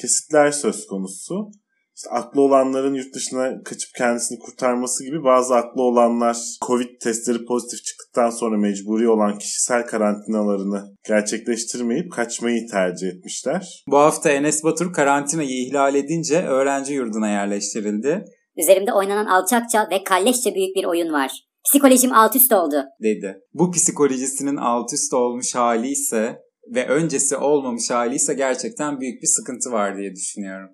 kesitler 0.00 0.50
söz 0.50 0.86
konusu. 0.86 1.50
İşte 1.96 2.10
aklı 2.10 2.40
olanların 2.40 2.94
yurt 2.94 3.14
dışına 3.14 3.62
kaçıp 3.62 3.90
kendisini 3.98 4.38
kurtarması 4.38 5.04
gibi 5.04 5.24
bazı 5.24 5.54
aklı 5.54 5.82
olanlar 5.82 6.36
Covid 6.66 7.00
testleri 7.00 7.44
pozitif 7.44 7.84
çıktıktan 7.84 8.30
sonra 8.30 8.58
mecburi 8.58 9.08
olan 9.08 9.38
kişisel 9.38 9.86
karantinalarını 9.86 10.96
gerçekleştirmeyip 11.08 12.12
kaçmayı 12.12 12.66
tercih 12.70 13.08
etmişler. 13.08 13.84
Bu 13.88 13.98
hafta 13.98 14.30
Enes 14.30 14.64
Batur 14.64 14.92
karantinayı 14.92 15.66
ihlal 15.66 15.94
edince 15.94 16.42
öğrenci 16.42 16.92
yurduna 16.92 17.28
yerleştirildi 17.28 18.24
Üzerimde 18.56 18.92
oynanan 18.92 19.26
alçakça 19.26 19.88
ve 19.90 20.04
kalleşçe 20.04 20.54
büyük 20.54 20.76
bir 20.76 20.84
oyun 20.84 21.12
var. 21.12 21.30
Psikolojim 21.64 22.12
alt 22.12 22.36
üst 22.36 22.52
oldu. 22.52 22.84
dedi. 23.02 23.40
Bu 23.54 23.70
psikolojisinin 23.70 24.56
alt 24.56 24.92
üst 24.92 25.14
olmuş 25.14 25.54
hali 25.54 25.88
ise 25.88 26.38
ve 26.74 26.86
öncesi 26.86 27.36
olmamış 27.36 27.90
hali 27.90 28.14
ise 28.14 28.34
gerçekten 28.34 29.00
büyük 29.00 29.22
bir 29.22 29.28
sıkıntı 29.28 29.72
var 29.72 29.96
diye 29.96 30.14
düşünüyorum. 30.14 30.70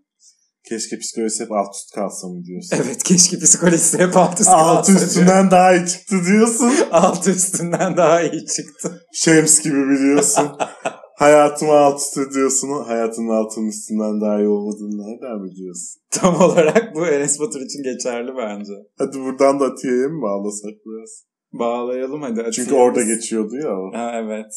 Keşke 0.69 0.99
psikolojisi 0.99 1.45
hep 1.45 1.53
alt 1.53 1.75
üst 1.75 1.95
kalsa 1.95 2.29
mı 2.29 2.45
diyorsun? 2.45 2.77
Evet 2.85 3.03
keşke 3.03 3.39
psikolojisi 3.39 3.99
hep 3.99 4.17
alt 4.17 4.41
üst 4.41 4.49
alt 4.49 4.77
kalsa 4.77 4.93
diyor. 4.93 5.07
üstünden 5.07 5.51
daha 5.51 5.75
iyi 5.77 5.87
çıktı 5.87 6.17
diyorsun. 6.27 6.73
alt 6.93 7.29
üstünden 7.29 7.97
daha 7.97 8.23
iyi 8.23 8.47
çıktı. 8.47 9.03
Şems 9.13 9.61
gibi 9.63 9.89
biliyorsun. 9.89 10.49
Hayatımı 11.19 11.73
alt 11.73 12.01
üst 12.01 12.19
ediyorsun. 12.19 12.69
Hayatının 12.87 13.29
altının 13.29 13.69
üstünden 13.69 14.21
daha 14.21 14.39
iyi 14.39 14.49
olmadığını 14.49 14.99
nereden 14.99 15.45
biliyorsun? 15.51 16.01
Tam 16.11 16.41
olarak 16.43 16.95
bu 16.95 17.07
Enes 17.07 17.41
Batur 17.41 17.61
için 17.61 17.83
geçerli 17.83 18.31
bence. 18.37 18.73
Hadi 18.99 19.21
buradan 19.21 19.61
da 19.61 19.65
Atiye'ye 19.65 20.07
mi 20.07 20.23
bağlasak 20.23 20.75
biraz? 20.87 21.11
Bağlayalım 21.53 22.23
hadi. 22.23 22.35
Çünkü 22.35 22.49
Atiye'miz- 22.51 22.73
orada 22.83 23.03
geçiyordu 23.03 23.57
ya 23.57 23.71
o. 23.79 23.93
Ha, 23.99 24.13
evet. 24.25 24.53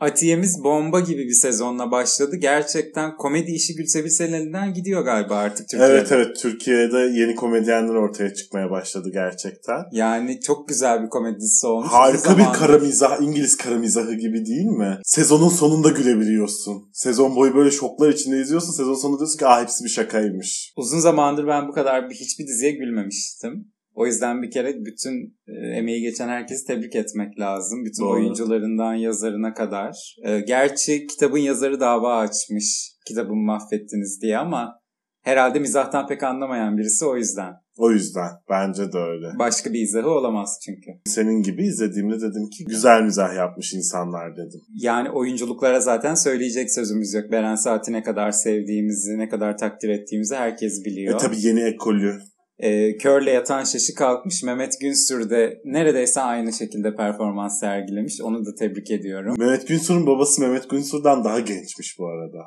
Atiye'miz 0.00 0.64
bomba 0.64 1.00
gibi 1.00 1.28
bir 1.28 1.34
sezonla 1.34 1.90
başladı. 1.90 2.36
Gerçekten 2.36 3.16
komedi 3.16 3.50
işi 3.50 3.74
Gülsevi 3.74 4.10
Selen'inden 4.10 4.74
gidiyor 4.74 5.04
galiba 5.04 5.36
artık 5.36 5.68
Türkiye'de. 5.68 5.92
Evet 5.92 6.12
evet 6.12 6.36
Türkiye'de 6.36 6.98
yeni 6.98 7.34
komedyenler 7.34 7.94
ortaya 7.94 8.34
çıkmaya 8.34 8.70
başladı 8.70 9.10
gerçekten. 9.12 9.84
Yani 9.92 10.40
çok 10.40 10.68
güzel 10.68 11.02
bir 11.02 11.08
komedisi 11.08 11.66
olmuş. 11.66 11.92
Harika 11.92 12.38
bir 12.38 12.44
kara 12.44 12.78
mizah, 12.78 13.22
İngiliz 13.22 13.56
kara 13.56 13.74
mizahı 13.74 14.14
gibi 14.14 14.46
değil 14.46 14.66
mi? 14.66 14.98
Sezonun 15.04 15.48
sonunda 15.48 15.88
gülebiliyorsun. 15.88 16.90
Sezon 16.92 17.36
boyu 17.36 17.54
böyle 17.54 17.70
şoklar 17.70 18.08
içinde 18.08 18.40
izliyorsun. 18.40 18.72
Sezon 18.72 18.94
sonunda 18.94 19.18
diyorsun 19.18 19.38
ki 19.38 19.46
ah 19.46 19.62
hepsi 19.62 19.84
bir 19.84 19.90
şakaymış. 19.90 20.72
Uzun 20.76 20.98
zamandır 20.98 21.46
ben 21.46 21.68
bu 21.68 21.72
kadar 21.72 22.10
bir, 22.10 22.14
hiçbir 22.14 22.46
diziye 22.46 22.70
gülmemiştim. 22.72 23.72
O 23.94 24.06
yüzden 24.06 24.42
bir 24.42 24.50
kere 24.50 24.74
bütün 24.84 25.36
e, 25.48 25.52
emeği 25.78 26.00
geçen 26.02 26.28
herkesi 26.28 26.66
tebrik 26.66 26.96
etmek 26.96 27.38
lazım. 27.40 27.84
Bütün 27.84 28.04
Doğru. 28.04 28.12
oyuncularından 28.12 28.94
yazarına 28.94 29.54
kadar. 29.54 30.16
E, 30.24 30.40
gerçi 30.40 31.06
kitabın 31.06 31.38
yazarı 31.38 31.80
dava 31.80 32.16
açmış. 32.18 32.92
Kitabımı 33.06 33.42
mahvettiniz 33.44 34.22
diye 34.22 34.38
ama 34.38 34.80
herhalde 35.22 35.58
mizahtan 35.58 36.06
pek 36.06 36.22
anlamayan 36.22 36.78
birisi 36.78 37.04
o 37.04 37.16
yüzden. 37.16 37.52
O 37.78 37.90
yüzden 37.90 38.30
bence 38.50 38.92
de 38.92 38.98
öyle. 38.98 39.26
Başka 39.38 39.72
bir 39.72 39.80
izahı 39.80 40.10
olamaz 40.10 40.58
çünkü. 40.64 40.90
Senin 41.06 41.42
gibi 41.42 41.66
izlediğimde 41.66 42.16
dedim 42.20 42.50
ki 42.50 42.64
güzel 42.64 43.02
mizah 43.02 43.36
yapmış 43.36 43.74
insanlar 43.74 44.32
dedim. 44.36 44.60
Yani 44.74 45.10
oyunculuklara 45.10 45.80
zaten 45.80 46.14
söyleyecek 46.14 46.70
sözümüz 46.72 47.14
yok. 47.14 47.24
Beren 47.32 47.54
Saat'i 47.54 47.92
ne 47.92 48.02
kadar 48.02 48.30
sevdiğimizi, 48.30 49.18
ne 49.18 49.28
kadar 49.28 49.58
takdir 49.58 49.88
ettiğimizi 49.88 50.34
herkes 50.34 50.80
E 50.80 50.84
biliyor. 50.84 51.18
tabi 51.18 51.36
yeni 51.46 51.60
ekolü. 51.60 52.18
E, 52.62 52.96
körle 52.96 53.30
yatan 53.30 53.64
şaşı 53.64 53.94
kalkmış. 53.94 54.42
Mehmet 54.42 54.80
Günsür 54.80 55.30
de 55.30 55.60
neredeyse 55.64 56.20
aynı 56.20 56.52
şekilde 56.52 56.96
performans 56.96 57.60
sergilemiş. 57.60 58.20
Onu 58.22 58.46
da 58.46 58.54
tebrik 58.58 58.90
ediyorum. 58.90 59.34
Mehmet 59.38 59.68
Günsur'un 59.68 60.06
babası 60.06 60.40
Mehmet 60.40 60.70
Günsur'dan 60.70 61.24
daha 61.24 61.40
gençmiş 61.40 61.98
bu 61.98 62.06
arada. 62.06 62.38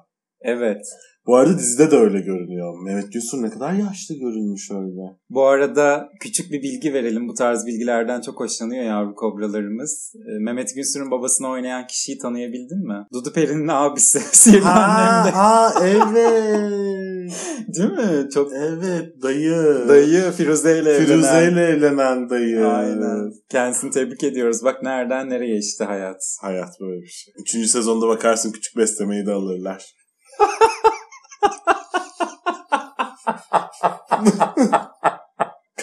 Evet. 0.42 0.86
Bu 1.28 1.36
arada 1.36 1.58
dizide 1.58 1.92
de 1.92 1.96
öyle 1.96 2.20
görünüyor. 2.20 2.80
Mehmet 2.84 3.14
Günsur 3.14 3.44
ne 3.44 3.50
kadar 3.50 3.74
yaşlı 3.74 4.16
görünmüş 4.16 4.72
öyle. 4.72 5.18
Bu 5.30 5.46
arada 5.46 6.10
küçük 6.20 6.52
bir 6.52 6.62
bilgi 6.62 6.94
verelim. 6.94 7.28
Bu 7.28 7.34
tarz 7.34 7.66
bilgilerden 7.66 8.22
çok 8.22 8.40
hoşlanıyor 8.40 8.84
yavru 8.84 9.16
kobralarımız. 9.16 10.14
E, 10.16 10.44
Mehmet 10.44 10.76
Günsür'ün 10.76 11.12
babasını 11.12 11.50
oynayan 11.50 11.88
kişiyi 11.88 12.18
tanıyabildin 12.18 12.88
mi? 12.88 13.08
Dudu 13.14 13.34
Peri'nin 13.34 13.68
abisi. 13.68 14.20
Sihirli 14.32 14.66
aa 14.66 15.72
evet. 15.82 16.93
Değil 17.78 17.90
mi? 17.90 18.30
Çok 18.34 18.52
Evet 18.54 19.24
dayı. 19.24 19.86
Dayı 19.88 20.32
Firuze 20.32 20.80
ile 20.80 21.00
Firuze 21.00 21.28
evlenen. 21.28 21.52
ile 21.54 21.62
evlenen 21.66 22.30
dayı. 22.30 22.68
Aynen. 22.68 23.32
Kendisini 23.50 23.92
tebrik 23.92 24.24
ediyoruz. 24.24 24.64
Bak 24.64 24.84
nereden 24.84 25.30
nereye 25.30 25.58
işte 25.58 25.84
hayat. 25.84 26.22
Hayat 26.42 26.80
böyle 26.82 27.02
bir 27.02 27.08
şey. 27.08 27.34
Üçüncü 27.42 27.68
sezonda 27.68 28.08
bakarsın 28.08 28.52
küçük 28.52 28.78
beslemeyi 28.78 29.26
de 29.26 29.32
alırlar. 29.32 29.94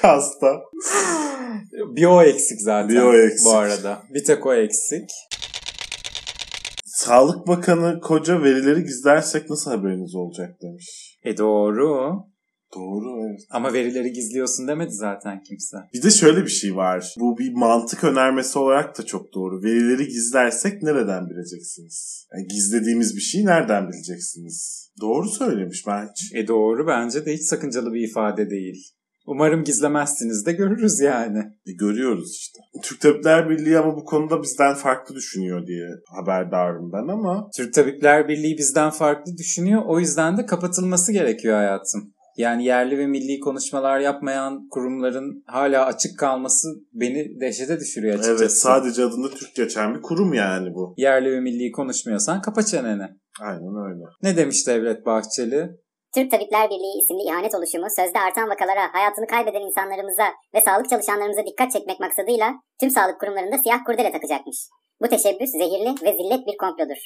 Kasta. 0.02 0.60
Bir 1.96 2.04
o 2.04 2.22
eksik 2.22 2.60
zaten. 2.60 2.88
Bir 2.88 3.02
o 3.02 3.14
eksik. 3.14 3.44
Bu 3.46 3.56
arada. 3.56 4.02
Bir 4.14 4.24
tek 4.24 4.46
o 4.46 4.54
eksik. 4.54 5.10
Sağlık 7.04 7.46
Bakanı 7.46 8.00
koca 8.00 8.42
verileri 8.42 8.82
gizlersek 8.82 9.50
nasıl 9.50 9.70
haberiniz 9.70 10.14
olacak 10.14 10.62
demiş. 10.62 11.18
E 11.24 11.36
doğru. 11.36 12.14
Doğru 12.74 13.26
evet. 13.26 13.40
Ama 13.50 13.72
verileri 13.72 14.12
gizliyorsun 14.12 14.68
demedi 14.68 14.92
zaten 14.92 15.42
kimse. 15.42 15.76
Bir 15.94 16.02
de 16.02 16.10
şöyle 16.10 16.42
bir 16.44 16.50
şey 16.50 16.76
var. 16.76 17.14
Bu 17.20 17.38
bir 17.38 17.52
mantık 17.52 18.04
önermesi 18.04 18.58
olarak 18.58 18.98
da 18.98 19.06
çok 19.06 19.34
doğru. 19.34 19.62
Verileri 19.62 20.06
gizlersek 20.06 20.82
nereden 20.82 21.30
bileceksiniz? 21.30 22.26
Yani 22.32 22.46
gizlediğimiz 22.46 23.16
bir 23.16 23.20
şeyi 23.20 23.46
nereden 23.46 23.88
bileceksiniz? 23.88 24.90
Doğru 25.00 25.28
söylemiş 25.28 25.84
bence. 25.86 26.38
E 26.38 26.48
doğru 26.48 26.86
bence 26.86 27.26
de 27.26 27.34
hiç 27.34 27.42
sakıncalı 27.42 27.92
bir 27.92 28.08
ifade 28.08 28.50
değil. 28.50 28.84
Umarım 29.30 29.64
gizlemezsiniz 29.64 30.46
de 30.46 30.52
görürüz 30.52 31.00
yani. 31.00 31.38
E, 31.38 31.72
görüyoruz 31.72 32.36
işte. 32.36 32.58
Türk 32.82 33.00
Tabipler 33.00 33.50
Birliği 33.50 33.78
ama 33.78 33.96
bu 33.96 34.04
konuda 34.04 34.42
bizden 34.42 34.74
farklı 34.74 35.14
düşünüyor 35.14 35.66
diye 35.66 35.88
haberdarım 36.16 36.92
ben 36.92 37.12
ama 37.12 37.48
Türk 37.56 37.74
Tabipler 37.74 38.28
Birliği 38.28 38.58
bizden 38.58 38.90
farklı 38.90 39.32
düşünüyor. 39.38 39.82
O 39.86 40.00
yüzden 40.00 40.36
de 40.36 40.46
kapatılması 40.46 41.12
gerekiyor 41.12 41.56
hayatım. 41.56 42.14
Yani 42.36 42.64
yerli 42.64 42.98
ve 42.98 43.06
milli 43.06 43.40
konuşmalar 43.40 44.00
yapmayan 44.00 44.68
kurumların 44.68 45.44
hala 45.46 45.86
açık 45.86 46.18
kalması 46.18 46.68
beni 46.92 47.40
dehşete 47.40 47.80
düşürüyor 47.80 48.14
açıkçası. 48.14 48.44
evet 48.44 48.52
sadece 48.52 49.04
adında 49.04 49.30
Türk 49.30 49.54
geçen 49.54 49.94
bir 49.94 50.02
kurum 50.02 50.34
yani 50.34 50.74
bu. 50.74 50.94
Yerli 50.96 51.30
ve 51.32 51.40
milli 51.40 51.72
konuşmuyorsan 51.72 52.42
kapa 52.42 52.62
çeneni. 52.62 53.06
Aynen 53.40 53.90
öyle. 53.90 54.04
Ne 54.22 54.36
demiş 54.36 54.66
Devlet 54.66 55.06
Bahçeli? 55.06 55.70
Türk 56.14 56.30
Tabipler 56.30 56.70
Birliği 56.70 57.02
isimli 57.02 57.22
ihanet 57.22 57.54
oluşumu 57.54 57.86
sözde 57.96 58.18
artan 58.20 58.48
vakalara, 58.48 58.94
hayatını 58.94 59.26
kaybeden 59.26 59.60
insanlarımıza 59.60 60.32
ve 60.54 60.60
sağlık 60.60 60.90
çalışanlarımıza 60.90 61.46
dikkat 61.46 61.72
çekmek 61.72 62.00
maksadıyla 62.00 62.54
tüm 62.80 62.90
sağlık 62.90 63.20
kurumlarında 63.20 63.58
siyah 63.58 63.84
kurdele 63.86 64.12
takacakmış. 64.12 64.56
Bu 65.02 65.08
teşebbüs 65.08 65.50
zehirli 65.50 65.90
ve 66.04 66.12
zillet 66.18 66.46
bir 66.46 66.56
komplodur. 66.56 67.00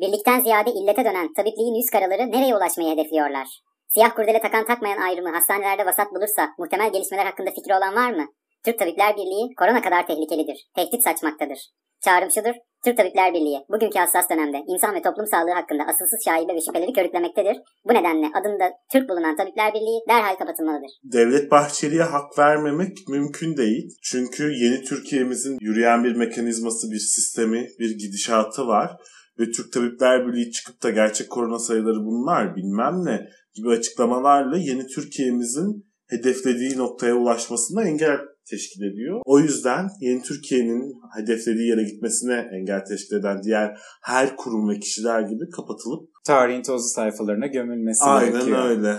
Birlikten 0.00 0.40
ziyade 0.40 0.70
illete 0.70 1.04
dönen 1.04 1.32
tabipliğin 1.32 1.74
yüz 1.74 1.90
karaları 1.90 2.30
nereye 2.32 2.56
ulaşmayı 2.56 2.90
hedefliyorlar? 2.90 3.48
Siyah 3.88 4.14
kurdele 4.14 4.40
takan 4.40 4.66
takmayan 4.66 5.00
ayrımı 5.00 5.30
hastanelerde 5.30 5.86
vasat 5.86 6.10
bulursa 6.14 6.48
muhtemel 6.58 6.92
gelişmeler 6.92 7.26
hakkında 7.26 7.50
fikri 7.50 7.74
olan 7.74 7.94
var 7.94 8.10
mı? 8.10 8.26
Türk 8.68 8.78
Tabipler 8.78 9.16
Birliği 9.16 9.54
korona 9.58 9.82
kadar 9.82 10.06
tehlikelidir. 10.06 10.58
Tehdit 10.76 11.02
saçmaktadır. 11.04 11.58
Çağrım 12.04 12.30
şudur. 12.30 12.54
Türk 12.84 12.96
Tabipler 12.96 13.34
Birliği 13.34 13.58
bugünkü 13.72 13.98
hassas 13.98 14.30
dönemde 14.30 14.58
insan 14.72 14.94
ve 14.94 15.02
toplum 15.02 15.26
sağlığı 15.26 15.56
hakkında 15.60 15.82
asılsız 15.90 16.20
şaibe 16.24 16.54
ve 16.54 16.60
şüpheleri 16.60 16.92
körüklemektedir. 16.92 17.56
Bu 17.88 17.94
nedenle 17.94 18.26
adında 18.38 18.64
Türk 18.92 19.08
bulunan 19.08 19.36
Tabipler 19.36 19.74
Birliği 19.74 20.00
derhal 20.08 20.36
kapatılmalıdır. 20.36 20.90
Devlet 21.04 21.50
Bahçeli'ye 21.50 22.02
hak 22.02 22.38
vermemek 22.38 23.08
mümkün 23.08 23.56
değil. 23.56 23.84
Çünkü 24.02 24.42
yeni 24.62 24.82
Türkiye'mizin 24.82 25.58
yürüyen 25.60 26.04
bir 26.04 26.14
mekanizması, 26.16 26.90
bir 26.90 27.02
sistemi, 27.14 27.68
bir 27.78 27.90
gidişatı 27.98 28.66
var. 28.66 28.90
Ve 29.38 29.44
Türk 29.50 29.72
Tabipler 29.72 30.26
Birliği 30.26 30.50
çıkıp 30.50 30.82
da 30.82 30.90
gerçek 30.90 31.30
korona 31.30 31.58
sayıları 31.58 32.00
bunlar 32.08 32.56
bilmem 32.56 33.04
ne 33.04 33.28
gibi 33.54 33.68
açıklamalarla 33.68 34.56
yeni 34.58 34.86
Türkiye'mizin 34.86 35.88
hedeflediği 36.08 36.78
noktaya 36.78 37.14
ulaşmasına 37.14 37.88
engel 37.88 38.18
teşkil 38.50 38.82
ediyor. 38.82 39.20
O 39.24 39.38
yüzden 39.38 39.88
yeni 40.00 40.22
Türkiye'nin 40.22 40.94
hedeflediği 41.16 41.68
yere 41.68 41.82
gitmesine 41.82 42.48
engel 42.52 42.84
teşkil 42.84 43.16
eden 43.16 43.42
diğer 43.42 43.78
her 44.02 44.36
kurum 44.36 44.68
ve 44.68 44.78
kişiler 44.78 45.20
gibi 45.20 45.50
kapatılıp 45.56 46.08
Tarihin 46.26 46.62
tozlu 46.62 46.88
sayfalarına 46.88 47.46
gömülmesi 47.46 48.04
aynen 48.04 48.32
gerekiyor. 48.32 48.64
öyle. 48.64 48.96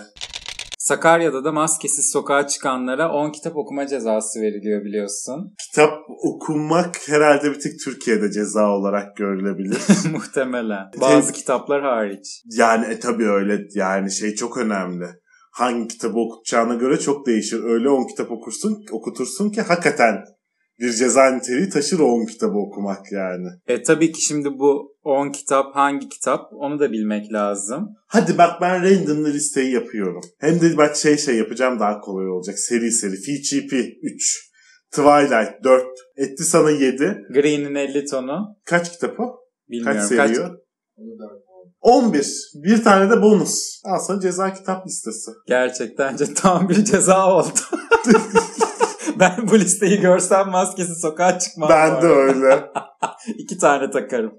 Sakarya'da 0.79 1.43
da 1.43 1.51
maskesiz 1.51 2.11
sokağa 2.11 2.47
çıkanlara 2.47 3.11
10 3.11 3.31
kitap 3.31 3.57
okuma 3.57 3.87
cezası 3.87 4.41
veriliyor 4.41 4.85
biliyorsun. 4.85 5.53
Kitap 5.69 5.93
okumak 6.23 6.95
herhalde 7.07 7.49
bir 7.51 7.59
tek 7.59 7.79
Türkiye'de 7.85 8.31
ceza 8.31 8.69
olarak 8.69 9.15
görülebilir. 9.17 9.81
Muhtemelen. 10.11 10.91
Bazı 11.01 11.33
kitaplar 11.33 11.81
hariç. 11.81 12.43
yani 12.57 12.85
e, 12.85 12.99
tabii 12.99 13.29
öyle 13.29 13.59
yani 13.75 14.11
şey 14.11 14.35
çok 14.35 14.57
önemli. 14.57 15.05
Hangi 15.59 15.87
kitabı 15.87 16.19
okutacağına 16.19 16.75
göre 16.75 16.99
çok 16.99 17.27
değişir. 17.27 17.63
Öyle 17.63 17.89
10 17.89 18.07
kitap 18.07 18.31
okursun, 18.31 18.85
okutursun 18.91 19.49
ki 19.49 19.61
hakikaten 19.61 20.25
bir 20.79 20.91
ceza 20.91 21.31
niteliği 21.31 21.69
taşır 21.69 21.99
o 21.99 22.05
10 22.05 22.25
kitabı 22.25 22.57
okumak 22.57 23.11
yani. 23.11 23.47
E 23.67 23.83
tabii 23.83 24.11
ki 24.11 24.21
şimdi 24.21 24.49
bu 24.49 24.95
10 25.03 25.31
kitap 25.31 25.75
hangi 25.75 26.09
kitap 26.09 26.53
onu 26.53 26.79
da 26.79 26.91
bilmek 26.91 27.33
lazım. 27.33 27.89
Hadi 28.07 28.37
bak 28.37 28.61
ben 28.61 28.83
randomlı 28.83 29.33
listeyi 29.33 29.73
yapıyorum. 29.73 30.21
Hem 30.39 30.61
de 30.61 30.77
bak 30.77 30.95
şey 30.95 31.17
şey 31.17 31.37
yapacağım 31.37 31.79
daha 31.79 31.99
kolay 31.99 32.29
olacak. 32.29 32.59
Seri 32.59 32.91
seri. 32.91 33.15
FGP 33.15 33.73
3. 34.03 34.49
Twilight 34.91 35.63
4. 35.63 35.85
Etti 36.17 36.43
sana 36.43 36.71
7. 36.71 37.17
Green'in 37.33 37.75
50 37.75 38.05
tonu. 38.05 38.55
Kaç 38.65 38.91
kitap 38.91 39.19
o? 39.19 39.39
Bilmiyorum. 39.69 39.99
Kaç 39.99 40.09
seri 40.09 40.41
o? 40.41 40.49
11. 41.81 42.51
Bir 42.55 42.83
tane 42.83 43.09
de 43.09 43.21
bonus. 43.21 43.81
Al 43.85 43.99
sana 43.99 44.19
ceza 44.19 44.53
kitap 44.53 44.87
listesi. 44.87 45.31
Gerçekten 45.47 46.17
tam 46.35 46.69
bir 46.69 46.85
ceza 46.85 47.27
oldu. 47.33 47.59
ben 49.19 49.47
bu 49.51 49.59
listeyi 49.59 49.99
görsem 49.99 50.49
maskesi 50.49 50.95
sokağa 50.95 51.39
çıkmam. 51.39 51.69
Ben 51.69 52.01
de 52.01 52.07
öyle. 52.07 52.69
İki 53.37 53.57
tane 53.57 53.91
takarım. 53.91 54.31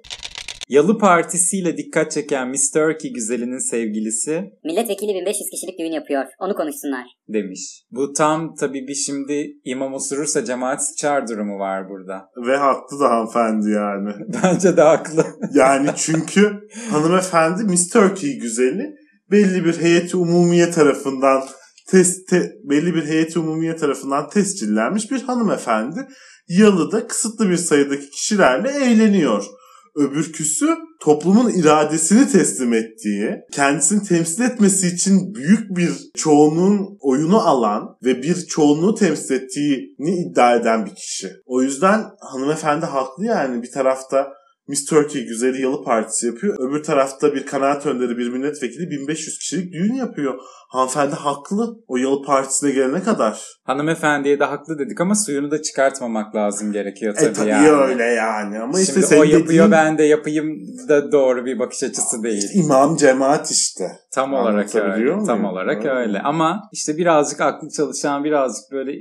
Yalı 0.70 0.98
partisiyle 0.98 1.76
dikkat 1.76 2.12
çeken 2.12 2.48
Miss 2.48 2.70
Turkey 2.70 3.12
güzelinin 3.12 3.70
sevgilisi 3.70 4.44
Milletvekili 4.64 5.14
1500 5.14 5.50
kişilik 5.50 5.78
düğün 5.78 5.92
yapıyor. 5.92 6.24
Onu 6.40 6.54
konuşsunlar. 6.54 7.04
demiş. 7.28 7.82
Bu 7.90 8.12
tam 8.12 8.54
tabii 8.54 8.88
bir 8.88 8.94
şimdi 8.94 9.52
imam 9.64 9.94
osurursa 9.94 10.44
cemaat 10.44 10.84
sıçar 10.88 11.28
durumu 11.28 11.58
var 11.58 11.88
burada. 11.88 12.28
Ve 12.46 12.56
haklı 12.56 13.00
da 13.00 13.10
hanımefendi 13.10 13.70
yani. 13.70 14.10
Bence 14.44 14.76
de 14.76 14.82
haklı. 14.82 15.26
Yani 15.54 15.88
çünkü 15.96 16.60
hanımefendi 16.90 17.64
Miss 17.64 17.88
Turkey 17.88 18.38
güzeli 18.38 18.94
belli 19.30 19.64
bir 19.64 19.80
heyeti 19.80 20.16
umumiye 20.16 20.70
tarafından 20.70 21.42
test 21.88 22.28
te- 22.28 22.52
belli 22.64 22.94
bir 22.94 23.04
heyeti 23.04 23.38
umumiye 23.38 23.76
tarafından 23.76 24.28
tescillenmiş 24.28 25.10
bir 25.10 25.22
hanımefendi. 25.22 26.08
Yalı'da 26.48 27.06
kısıtlı 27.06 27.50
bir 27.50 27.56
sayıdaki 27.56 28.10
kişilerle 28.10 28.70
eğleniyor. 28.70 29.59
Öbürküsü 30.00 30.76
toplumun 31.00 31.50
iradesini 31.50 32.28
teslim 32.28 32.72
ettiği, 32.72 33.36
kendisini 33.52 34.02
temsil 34.02 34.42
etmesi 34.42 34.86
için 34.86 35.34
büyük 35.34 35.76
bir 35.76 35.90
çoğunluğun 36.16 36.98
oyunu 37.00 37.48
alan 37.48 37.96
ve 38.04 38.22
bir 38.22 38.46
çoğunluğu 38.46 38.94
temsil 38.94 39.34
ettiğini 39.34 40.30
iddia 40.30 40.54
eden 40.54 40.86
bir 40.86 40.94
kişi. 40.94 41.30
O 41.46 41.62
yüzden 41.62 42.04
hanımefendi 42.20 42.86
haklı 42.86 43.24
yani 43.24 43.62
bir 43.62 43.70
tarafta 43.70 44.39
Miss 44.70 44.84
Turkey 44.84 45.24
güzeli 45.26 45.62
yalı 45.62 45.84
partisi 45.84 46.26
yapıyor. 46.26 46.56
Öbür 46.58 46.82
tarafta 46.82 47.34
bir 47.34 47.46
kanaat 47.46 47.86
önderi 47.86 48.18
bir 48.18 48.28
milletvekili 48.32 48.90
1500 48.90 49.38
kişilik 49.38 49.72
düğün 49.72 49.94
yapıyor. 49.94 50.34
Hanımefendi 50.68 51.14
haklı 51.14 51.76
o 51.88 51.96
yalı 51.96 52.22
partisine 52.22 52.70
gelene 52.70 53.02
kadar. 53.02 53.42
Hanımefendiye 53.64 54.40
de 54.40 54.44
haklı 54.44 54.78
dedik 54.78 55.00
ama 55.00 55.14
suyunu 55.14 55.50
da 55.50 55.62
çıkartmamak 55.62 56.34
lazım 56.34 56.72
gerekiyor 56.72 57.14
tabii, 57.14 57.28
e 57.28 57.32
tabii 57.32 57.48
yani. 57.48 57.68
öyle 57.70 58.04
yani 58.04 58.58
ama 58.58 58.80
işte 58.80 58.92
Şimdi 59.02 59.14
o 59.20 59.24
yapıyor 59.24 59.44
dediğin 59.44 59.70
ben 59.70 59.98
de 59.98 60.02
yapayım 60.02 60.56
da 60.88 61.12
doğru 61.12 61.44
bir 61.46 61.58
bakış 61.58 61.82
açısı 61.82 62.22
değil. 62.22 62.50
imam 62.54 62.96
cemaat 62.96 63.50
işte. 63.50 63.84
Tam 64.14 64.34
olarak 64.34 64.74
öyle. 64.74 65.06
Tam 65.26 65.38
muyum? 65.40 65.44
olarak 65.52 65.78
Öyle. 65.78 65.90
öyle. 65.90 66.20
Ama 66.20 66.60
işte 66.72 66.96
birazcık 66.96 67.40
aklı 67.40 67.68
çalışan, 67.76 68.24
birazcık 68.24 68.64
böyle 68.72 68.92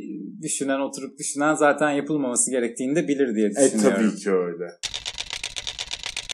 düşünen, 0.41 0.79
oturup 0.79 1.17
düşünen 1.19 1.53
zaten 1.55 1.89
yapılmaması 1.89 2.51
gerektiğini 2.51 2.95
de 2.95 3.07
bilir 3.07 3.35
diye 3.35 3.47
E 3.47 3.51
düşünüyorum. 3.51 3.97
tabii 4.09 4.15
ki 4.15 4.31
öyle. 4.31 4.65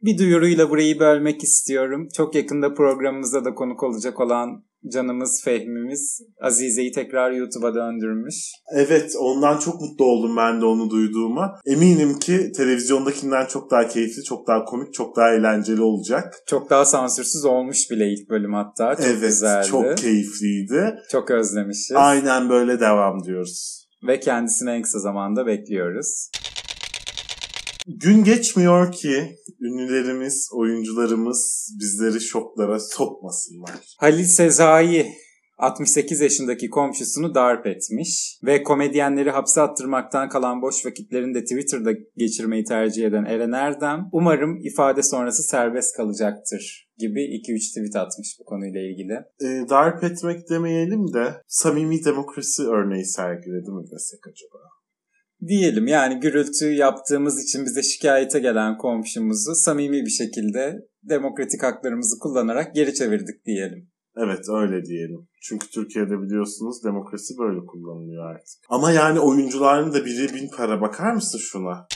Bir 0.05 0.17
duyuruyla 0.17 0.69
burayı 0.69 0.99
bölmek 0.99 1.43
istiyorum. 1.43 2.07
Çok 2.17 2.35
yakında 2.35 2.73
programımıza 2.73 3.45
da 3.45 3.53
konuk 3.53 3.83
olacak 3.83 4.19
olan 4.19 4.63
canımız 4.93 5.41
Fehmimiz 5.43 6.21
Azize'yi 6.41 6.91
tekrar 6.91 7.31
YouTube'a 7.31 7.75
döndürmüş. 7.75 8.35
Evet 8.75 9.13
ondan 9.19 9.59
çok 9.59 9.81
mutlu 9.81 10.05
oldum 10.05 10.37
ben 10.37 10.61
de 10.61 10.65
onu 10.65 10.89
duyduğuma. 10.89 11.59
Eminim 11.65 12.19
ki 12.19 12.51
televizyondakinden 12.57 13.45
çok 13.45 13.71
daha 13.71 13.87
keyifli, 13.87 14.23
çok 14.23 14.47
daha 14.47 14.65
komik, 14.65 14.93
çok 14.93 15.15
daha 15.15 15.33
eğlenceli 15.33 15.81
olacak. 15.81 16.33
Çok 16.47 16.69
daha 16.69 16.85
sansürsüz 16.85 17.45
olmuş 17.45 17.91
bile 17.91 18.13
ilk 18.13 18.29
bölüm 18.29 18.53
hatta. 18.53 18.95
Çok 18.95 19.05
evet 19.05 19.21
güzeldi. 19.21 19.67
çok 19.67 19.97
keyifliydi. 19.97 20.95
Çok 21.11 21.31
özlemişiz. 21.31 21.95
Aynen 21.95 22.49
böyle 22.49 22.79
devam 22.79 23.23
diyoruz. 23.23 23.87
Ve 24.07 24.19
kendisini 24.19 24.69
en 24.69 24.81
kısa 24.81 24.99
zamanda 24.99 25.45
bekliyoruz. 25.45 26.29
Gün 27.87 28.23
geçmiyor 28.23 28.91
ki 28.91 29.35
ünlülerimiz, 29.61 30.49
oyuncularımız 30.53 31.71
bizleri 31.79 32.21
şoklara 32.21 32.79
sokmasınlar. 32.79 33.95
Halil 33.99 34.23
Sezai 34.23 35.05
68 35.57 36.21
yaşındaki 36.21 36.69
komşusunu 36.69 37.35
darp 37.35 37.67
etmiş 37.67 38.39
ve 38.43 38.63
komedyenleri 38.63 39.31
hapse 39.31 39.61
attırmaktan 39.61 40.29
kalan 40.29 40.61
boş 40.61 40.85
vakitlerini 40.85 41.35
de 41.35 41.43
Twitter'da 41.43 41.91
geçirmeyi 42.17 42.63
tercih 42.63 43.07
eden 43.07 43.25
Eren 43.25 43.51
Erdem 43.51 44.09
umarım 44.11 44.59
ifade 44.63 45.03
sonrası 45.03 45.43
serbest 45.43 45.97
kalacaktır 45.97 46.89
gibi 46.97 47.19
2-3 47.19 47.69
tweet 47.69 47.95
atmış 47.95 48.37
bu 48.39 48.43
konuyla 48.45 48.81
ilgili. 48.81 49.13
E, 49.13 49.69
darp 49.69 50.03
etmek 50.03 50.49
demeyelim 50.49 51.13
de 51.13 51.33
samimi 51.47 52.05
demokrasi 52.05 52.63
örneği 52.63 53.05
sergiledi 53.05 53.71
mi 53.71 53.83
desek 53.91 54.27
acaba? 54.27 54.74
Diyelim 55.47 55.87
yani 55.87 56.19
gürültü 56.19 56.65
yaptığımız 56.65 57.43
için 57.43 57.65
bize 57.65 57.83
şikayete 57.83 58.39
gelen 58.39 58.77
komşumuzu 58.77 59.55
samimi 59.55 60.05
bir 60.05 60.09
şekilde 60.09 60.75
demokratik 61.03 61.63
haklarımızı 61.63 62.19
kullanarak 62.19 62.75
geri 62.75 62.93
çevirdik 62.93 63.45
diyelim. 63.45 63.89
Evet 64.17 64.45
öyle 64.49 64.85
diyelim. 64.85 65.27
Çünkü 65.41 65.69
Türkiye'de 65.69 66.21
biliyorsunuz 66.21 66.83
demokrasi 66.83 67.37
böyle 67.39 67.65
kullanılıyor 67.65 68.25
artık. 68.31 68.57
Ama 68.69 68.91
yani 68.91 69.19
oyuncuların 69.19 69.93
da 69.93 70.05
biri 70.05 70.33
bin 70.33 70.49
para 70.57 70.81
bakar 70.81 71.13
mısın 71.13 71.39
şuna? 71.39 71.87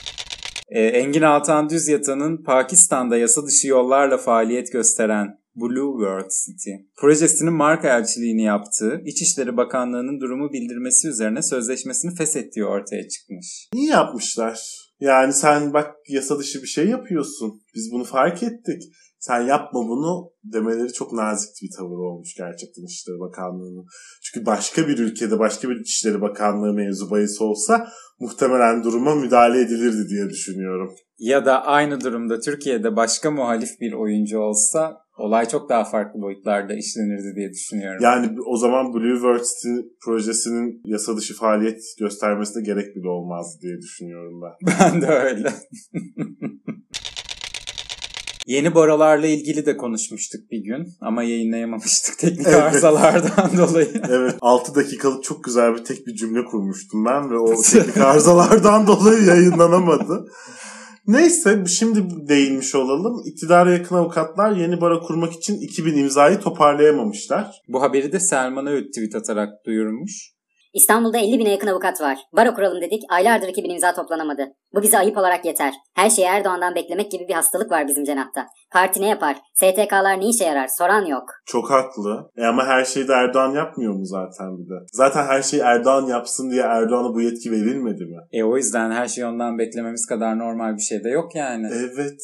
Ee, 0.68 0.82
Engin 0.82 1.22
Altan 1.22 1.70
Düz 1.70 1.88
Yatan'ın 1.88 2.42
Pakistan'da 2.42 3.16
yasa 3.16 3.46
dışı 3.46 3.68
yollarla 3.68 4.18
faaliyet 4.18 4.72
gösteren 4.72 5.39
Blue 5.56 5.92
World 5.92 6.30
City 6.46 6.70
projesinin 6.96 7.52
marka 7.52 7.98
elçiliğini 7.98 8.42
yaptığı 8.42 9.02
İçişleri 9.04 9.56
Bakanlığı'nın 9.56 10.20
durumu 10.20 10.52
bildirmesi 10.52 11.08
üzerine 11.08 11.42
sözleşmesini 11.42 12.14
feshettiği 12.14 12.64
ortaya 12.64 13.08
çıkmış. 13.08 13.68
İyi 13.74 13.88
yapmışlar. 13.88 14.60
Yani 15.00 15.32
sen 15.32 15.72
bak 15.72 15.94
yasa 16.08 16.38
dışı 16.38 16.62
bir 16.62 16.66
şey 16.66 16.88
yapıyorsun. 16.88 17.62
Biz 17.74 17.92
bunu 17.92 18.04
fark 18.04 18.42
ettik. 18.42 18.82
Sen 19.20 19.40
yapma 19.40 19.80
bunu 19.88 20.30
demeleri 20.44 20.92
çok 20.92 21.12
nazik 21.12 21.50
bir 21.62 21.70
tavır 21.76 21.98
olmuş 21.98 22.34
gerçekten 22.36 22.82
İçişleri 22.82 23.20
Bakanlığı'nın. 23.20 23.86
Çünkü 24.22 24.46
başka 24.46 24.88
bir 24.88 24.98
ülkede 24.98 25.38
başka 25.38 25.68
bir 25.68 25.80
İçişleri 25.80 26.20
Bakanlığı 26.20 26.72
mevzu 26.72 27.10
bahis 27.10 27.40
olsa 27.40 27.88
muhtemelen 28.20 28.84
duruma 28.84 29.14
müdahale 29.14 29.60
edilirdi 29.60 30.08
diye 30.08 30.28
düşünüyorum. 30.28 30.94
Ya 31.18 31.44
da 31.44 31.64
aynı 31.64 32.00
durumda 32.00 32.40
Türkiye'de 32.40 32.96
başka 32.96 33.30
muhalif 33.30 33.80
bir 33.80 33.92
oyuncu 33.92 34.38
olsa 34.38 34.96
olay 35.20 35.48
çok 35.48 35.68
daha 35.68 35.84
farklı 35.84 36.22
boyutlarda 36.22 36.74
işlenirdi 36.74 37.36
diye 37.36 37.50
düşünüyorum. 37.50 38.00
Yani 38.02 38.28
o 38.46 38.56
zaman 38.56 38.94
Blue 38.94 39.14
World 39.14 39.44
City 39.44 39.88
projesinin 40.04 40.80
yasa 40.84 41.16
dışı 41.16 41.36
faaliyet 41.36 41.80
göstermesine 41.98 42.62
gerek 42.62 42.96
bile 42.96 43.08
olmazdı 43.08 43.58
diye 43.62 43.78
düşünüyorum 43.78 44.40
ben. 44.42 44.74
Ben 44.80 45.02
de 45.02 45.06
öyle. 45.06 45.52
Yeni 48.46 48.74
boralarla 48.74 49.26
ilgili 49.26 49.66
de 49.66 49.76
konuşmuştuk 49.76 50.40
bir 50.50 50.64
gün 50.64 50.86
ama 51.00 51.22
yayınlayamamıştık 51.22 52.18
teknik 52.18 52.46
Evet. 52.46 52.62
arızalardan 52.62 53.50
dolayı. 53.58 54.02
Evet 54.08 54.34
6 54.40 54.74
dakikalık 54.74 55.24
çok 55.24 55.44
güzel 55.44 55.74
bir 55.74 55.84
tek 55.84 56.06
bir 56.06 56.14
cümle 56.14 56.44
kurmuştum 56.44 57.04
ben 57.04 57.30
ve 57.30 57.38
o 57.38 57.62
teknik 57.72 57.96
arızalardan 57.96 58.86
dolayı 58.86 59.24
yayınlanamadı. 59.24 60.26
Neyse 61.10 61.64
şimdi 61.66 62.28
değinmiş 62.28 62.74
olalım. 62.74 63.22
İktidara 63.26 63.72
yakın 63.72 63.96
avukatlar 63.96 64.56
yeni 64.56 64.80
bara 64.80 65.00
kurmak 65.00 65.32
için 65.32 65.60
2000 65.60 65.96
imzayı 65.96 66.40
toparlayamamışlar. 66.40 67.60
Bu 67.68 67.82
haberi 67.82 68.12
de 68.12 68.20
Selman 68.20 68.66
Öğüt 68.66 68.94
tweet 68.94 69.14
atarak 69.14 69.48
duyurmuş. 69.66 70.32
İstanbul'da 70.74 71.18
50 71.18 71.38
bine 71.38 71.50
yakın 71.50 71.66
avukat 71.66 72.00
var. 72.00 72.18
Baro 72.32 72.54
kuralım 72.54 72.80
dedik, 72.80 73.02
aylardır 73.08 73.48
2000 73.48 73.70
imza 73.70 73.94
toplanamadı. 73.94 74.42
Bu 74.74 74.82
bize 74.82 74.98
ayıp 74.98 75.16
olarak 75.16 75.44
yeter. 75.44 75.74
Her 75.94 76.10
şeyi 76.10 76.26
Erdoğan'dan 76.26 76.74
beklemek 76.74 77.10
gibi 77.10 77.28
bir 77.28 77.34
hastalık 77.34 77.70
var 77.70 77.88
bizim 77.88 78.04
cenahta. 78.04 78.46
Parti 78.72 79.00
ne 79.00 79.08
yapar? 79.08 79.36
STK'lar 79.54 80.20
ne 80.20 80.28
işe 80.28 80.44
yarar? 80.44 80.68
Soran 80.68 81.06
yok. 81.06 81.24
Çok 81.46 81.70
haklı. 81.70 82.30
E 82.36 82.44
ama 82.44 82.66
her 82.66 82.84
şeyi 82.84 83.08
de 83.08 83.12
Erdoğan 83.12 83.54
yapmıyor 83.54 83.92
mu 83.92 84.04
zaten 84.04 84.58
bir 84.58 84.64
de? 84.64 84.86
Zaten 84.92 85.26
her 85.26 85.42
şeyi 85.42 85.62
Erdoğan 85.62 86.06
yapsın 86.06 86.50
diye 86.50 86.62
Erdoğan'a 86.62 87.14
bu 87.14 87.20
yetki 87.20 87.50
verilmedi 87.50 88.04
mi? 88.04 88.16
E 88.32 88.44
o 88.44 88.56
yüzden 88.56 88.90
her 88.90 89.08
şeyi 89.08 89.26
ondan 89.26 89.58
beklememiz 89.58 90.06
kadar 90.06 90.38
normal 90.38 90.76
bir 90.76 90.82
şey 90.82 91.04
de 91.04 91.08
yok 91.08 91.34
yani. 91.34 91.66
Evet. 91.72 92.20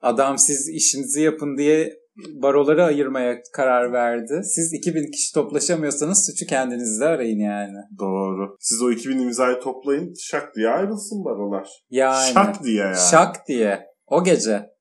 Adam 0.00 0.38
siz 0.38 0.68
işinizi 0.68 1.22
yapın 1.22 1.58
diye 1.58 2.01
baroları 2.16 2.84
ayırmaya 2.84 3.42
karar 3.52 3.92
verdi. 3.92 4.40
Siz 4.44 4.72
2000 4.72 5.10
kişi 5.10 5.34
toplaşamıyorsanız 5.34 6.26
suçu 6.26 6.46
kendinizde 6.46 7.04
arayın 7.04 7.38
yani. 7.38 7.78
Doğru. 7.98 8.56
Siz 8.60 8.82
o 8.82 8.90
2000 8.90 9.18
imzayı 9.18 9.60
toplayın 9.60 10.14
şak 10.20 10.56
diye 10.56 10.68
ayrılsın 10.68 11.24
barolar. 11.24 11.68
Yani. 11.90 12.32
Şak 12.34 12.64
diye 12.64 12.76
yani. 12.76 12.96
Şak 13.10 13.48
diye. 13.48 13.86
O 14.06 14.24
gece. 14.24 14.72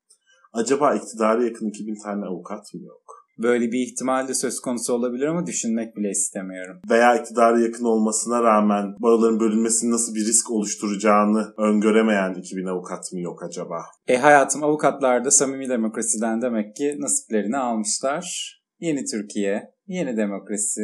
Acaba 0.53 0.95
iktidara 0.95 1.43
yakın 1.43 1.69
2000 1.69 1.95
tane 2.03 2.25
avukat 2.25 2.73
mı 2.73 2.81
yok? 2.83 3.00
Böyle 3.43 3.71
bir 3.71 3.79
ihtimal 3.79 4.27
de 4.27 4.33
söz 4.33 4.59
konusu 4.59 4.93
olabilir 4.93 5.25
ama 5.25 5.45
düşünmek 5.45 5.97
bile 5.97 6.09
istemiyorum. 6.09 6.81
Veya 6.89 7.15
iktidara 7.15 7.59
yakın 7.59 7.85
olmasına 7.85 8.43
rağmen 8.43 8.95
baroların 8.99 9.39
bölünmesinin 9.39 9.91
nasıl 9.91 10.15
bir 10.15 10.25
risk 10.25 10.51
oluşturacağını 10.51 11.53
öngöremeyen 11.57 12.33
2000 12.33 12.65
avukat 12.65 13.13
mı 13.13 13.19
yok 13.19 13.43
acaba? 13.43 13.81
E 14.07 14.17
hayatım 14.17 14.63
avukatlar 14.63 15.25
da 15.25 15.31
samimi 15.31 15.69
demokrasiden 15.69 16.41
demek 16.41 16.75
ki 16.75 16.95
nasiplerini 16.99 17.57
almışlar. 17.57 18.57
Yeni 18.79 19.05
Türkiye, 19.05 19.63
yeni 19.87 20.17
demokrasi. 20.17 20.81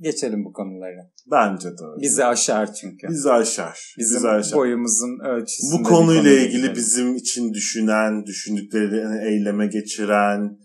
Geçelim 0.00 0.44
bu 0.44 0.52
konuları. 0.52 1.10
Bence 1.30 1.68
de 1.68 1.84
öyle. 1.92 2.02
Bizi 2.02 2.24
aşar 2.24 2.74
çünkü. 2.74 3.08
Bizi 3.08 3.30
aşar. 3.30 3.94
Bizim 3.98 4.16
Bizi 4.16 4.28
aşar. 4.28 4.58
boyumuzun 4.58 5.18
ölçüsünde 5.24 5.78
Bu 5.78 5.82
konuyla 5.82 6.22
konu 6.22 6.32
ilgili 6.32 6.74
bizim 6.74 7.16
için 7.16 7.54
düşünen, 7.54 8.26
düşündüklerini 8.26 9.28
eyleme 9.30 9.66
geçiren, 9.66 10.58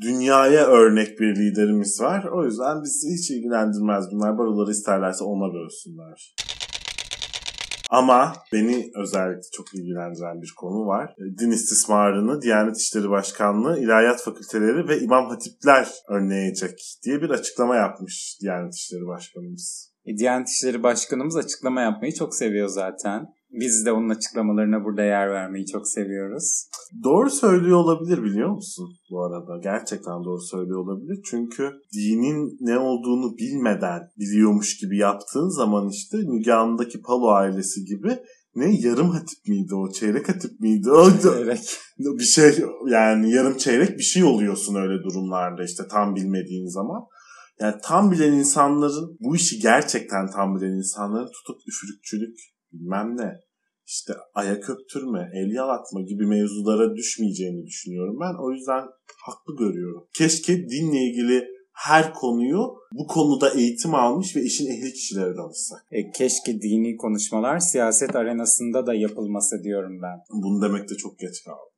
dünyaya 0.00 0.66
örnek 0.66 1.20
bir 1.20 1.36
liderimiz 1.36 2.00
var. 2.00 2.24
O 2.24 2.44
yüzden 2.44 2.82
bizi 2.82 3.08
hiç 3.14 3.30
ilgilendirmez 3.30 4.04
bunlar. 4.12 4.38
Baroları 4.38 4.70
isterlerse 4.70 5.24
ona 5.24 5.54
bölsünler. 5.54 6.34
Ama 7.90 8.32
beni 8.52 8.90
özellikle 9.02 9.48
çok 9.52 9.74
ilgilendiren 9.74 10.42
bir 10.42 10.52
konu 10.56 10.86
var. 10.86 11.14
E, 11.18 11.38
Din 11.38 11.50
istismarını 11.50 12.42
Diyanet 12.42 12.76
İşleri 12.76 13.10
Başkanlığı, 13.10 13.78
İlahiyat 13.78 14.22
Fakülteleri 14.22 14.88
ve 14.88 15.00
İmam 15.00 15.28
Hatipler 15.28 15.88
önleyecek 16.08 16.98
diye 17.04 17.22
bir 17.22 17.30
açıklama 17.30 17.76
yapmış 17.76 18.38
Diyanet 18.42 18.74
İşleri 18.74 19.06
Başkanımız. 19.06 19.92
E, 20.04 20.16
Diyanet 20.16 20.48
İşleri 20.48 20.82
Başkanımız 20.82 21.36
açıklama 21.36 21.80
yapmayı 21.80 22.14
çok 22.14 22.34
seviyor 22.34 22.68
zaten. 22.68 23.26
Biz 23.60 23.86
de 23.86 23.92
onun 23.92 24.08
açıklamalarına 24.08 24.84
burada 24.84 25.02
yer 25.02 25.30
vermeyi 25.30 25.66
çok 25.66 25.88
seviyoruz. 25.88 26.68
Doğru 27.04 27.30
söylüyor 27.30 27.76
olabilir 27.76 28.22
biliyor 28.22 28.50
musun 28.50 28.88
bu 29.10 29.24
arada? 29.24 29.58
Gerçekten 29.62 30.24
doğru 30.24 30.40
söylüyor 30.40 30.78
olabilir. 30.78 31.20
Çünkü 31.30 31.70
dinin 31.94 32.56
ne 32.60 32.78
olduğunu 32.78 33.36
bilmeden 33.38 34.00
biliyormuş 34.18 34.76
gibi 34.76 34.98
yaptığın 34.98 35.48
zaman 35.48 35.88
işte 35.88 36.16
Müge 36.16 36.52
Anlı'daki 36.52 37.02
Palo 37.02 37.28
ailesi 37.28 37.84
gibi 37.84 38.18
ne 38.54 38.76
yarım 38.80 39.10
hatip 39.10 39.48
miydi 39.48 39.74
o 39.74 39.92
çeyrek 39.92 40.28
hatip 40.28 40.60
miydi 40.60 40.90
o 40.90 41.08
Evet. 41.38 41.78
bir 41.98 42.24
şey 42.24 42.64
yani 42.86 43.32
yarım 43.32 43.56
çeyrek 43.56 43.98
bir 43.98 44.02
şey 44.02 44.24
oluyorsun 44.24 44.74
öyle 44.74 45.02
durumlarda 45.04 45.64
işte 45.64 45.82
tam 45.90 46.16
bilmediğin 46.16 46.68
zaman. 46.68 47.02
Yani 47.60 47.74
tam 47.82 48.10
bilen 48.10 48.32
insanların 48.32 49.16
bu 49.20 49.36
işi 49.36 49.58
gerçekten 49.58 50.30
tam 50.30 50.56
bilen 50.56 50.72
insanların 50.72 51.30
tutup 51.32 51.60
üfürükçülük 51.68 52.38
bilmem 52.72 53.16
ne 53.16 53.45
işte 53.86 54.12
ayak 54.34 54.70
öptürme, 54.70 55.30
el 55.34 55.54
yalatma 55.54 56.00
gibi 56.00 56.26
mevzulara 56.26 56.94
düşmeyeceğini 56.96 57.66
düşünüyorum 57.66 58.16
ben. 58.20 58.34
O 58.44 58.52
yüzden 58.52 58.84
haklı 59.26 59.56
görüyorum. 59.56 60.08
Keşke 60.14 60.68
dinle 60.68 60.98
ilgili 60.98 61.56
her 61.72 62.14
konuyu 62.14 62.74
bu 62.92 63.06
konuda 63.06 63.50
eğitim 63.50 63.94
almış 63.94 64.36
ve 64.36 64.42
işin 64.42 64.66
ehli 64.66 64.92
kişilere 64.92 65.36
danışsak. 65.36 65.86
E, 65.90 66.10
keşke 66.10 66.60
dini 66.60 66.96
konuşmalar 66.96 67.58
siyaset 67.58 68.16
arenasında 68.16 68.86
da 68.86 68.94
yapılması 68.94 69.62
diyorum 69.62 70.02
ben. 70.02 70.18
Bunu 70.42 70.62
demekte 70.62 70.94
çok 70.94 71.18
geç 71.18 71.44
kaldım. 71.44 71.72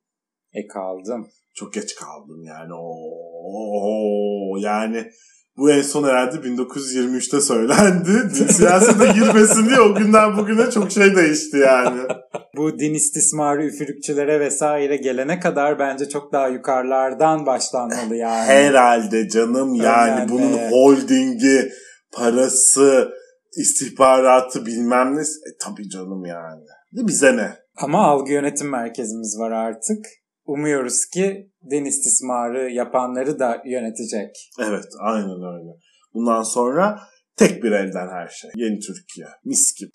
E 0.53 0.67
kaldım. 0.67 1.29
Çok 1.55 1.73
geç 1.73 1.95
kaldım 1.95 2.45
yani. 2.45 2.75
Oo, 2.75 4.57
yani 4.57 5.11
bu 5.59 5.71
en 5.71 5.83
son 5.83 6.05
herhalde 6.05 6.37
1923'te 6.37 7.41
söylendi. 7.41 8.35
Siyasete 8.53 9.07
girmesin 9.13 9.69
diye 9.69 9.81
o 9.81 9.95
günden 9.95 10.37
bugüne 10.37 10.71
çok 10.71 10.91
şey 10.91 11.17
değişti 11.17 11.57
yani. 11.57 12.01
Bu 12.57 12.79
din 12.79 12.95
istismarı 12.95 13.65
üfürükçülere 13.65 14.41
vesaire 14.41 14.97
gelene 14.97 15.41
kadar 15.41 15.79
bence 15.79 16.09
çok 16.09 16.33
daha 16.33 16.49
yukarılardan 16.49 17.47
başlanmalı 17.47 18.17
yani. 18.17 18.47
Herhalde 18.47 19.29
canım 19.29 19.75
yani 19.75 20.13
Önemli. 20.13 20.33
bunun 20.33 20.59
holdingi, 20.71 21.73
parası, 22.13 23.09
istihbaratı 23.57 24.67
bilmem 24.67 25.17
ne. 25.17 25.21
E, 25.21 25.51
tabii 25.61 25.89
canım 25.89 26.25
yani. 26.25 26.63
Bize 26.93 27.37
ne? 27.37 27.51
Ama 27.77 28.07
algı 28.07 28.33
yönetim 28.33 28.71
merkezimiz 28.71 29.37
var 29.39 29.51
artık. 29.51 30.07
Umuyoruz 30.49 31.07
ki 31.07 31.51
din 31.71 31.85
istismarı 31.85 32.71
yapanları 32.71 33.39
da 33.39 33.63
yönetecek. 33.67 34.51
Evet 34.61 34.85
aynen 35.01 35.43
öyle. 35.55 35.71
Bundan 36.15 36.43
sonra 36.43 37.01
tek 37.37 37.63
bir 37.63 37.73
elden 37.73 38.09
her 38.09 38.29
şey. 38.29 38.51
Yeni 38.55 38.79
Türkiye. 38.81 39.27
Mis 39.45 39.75
gibi. 39.81 39.91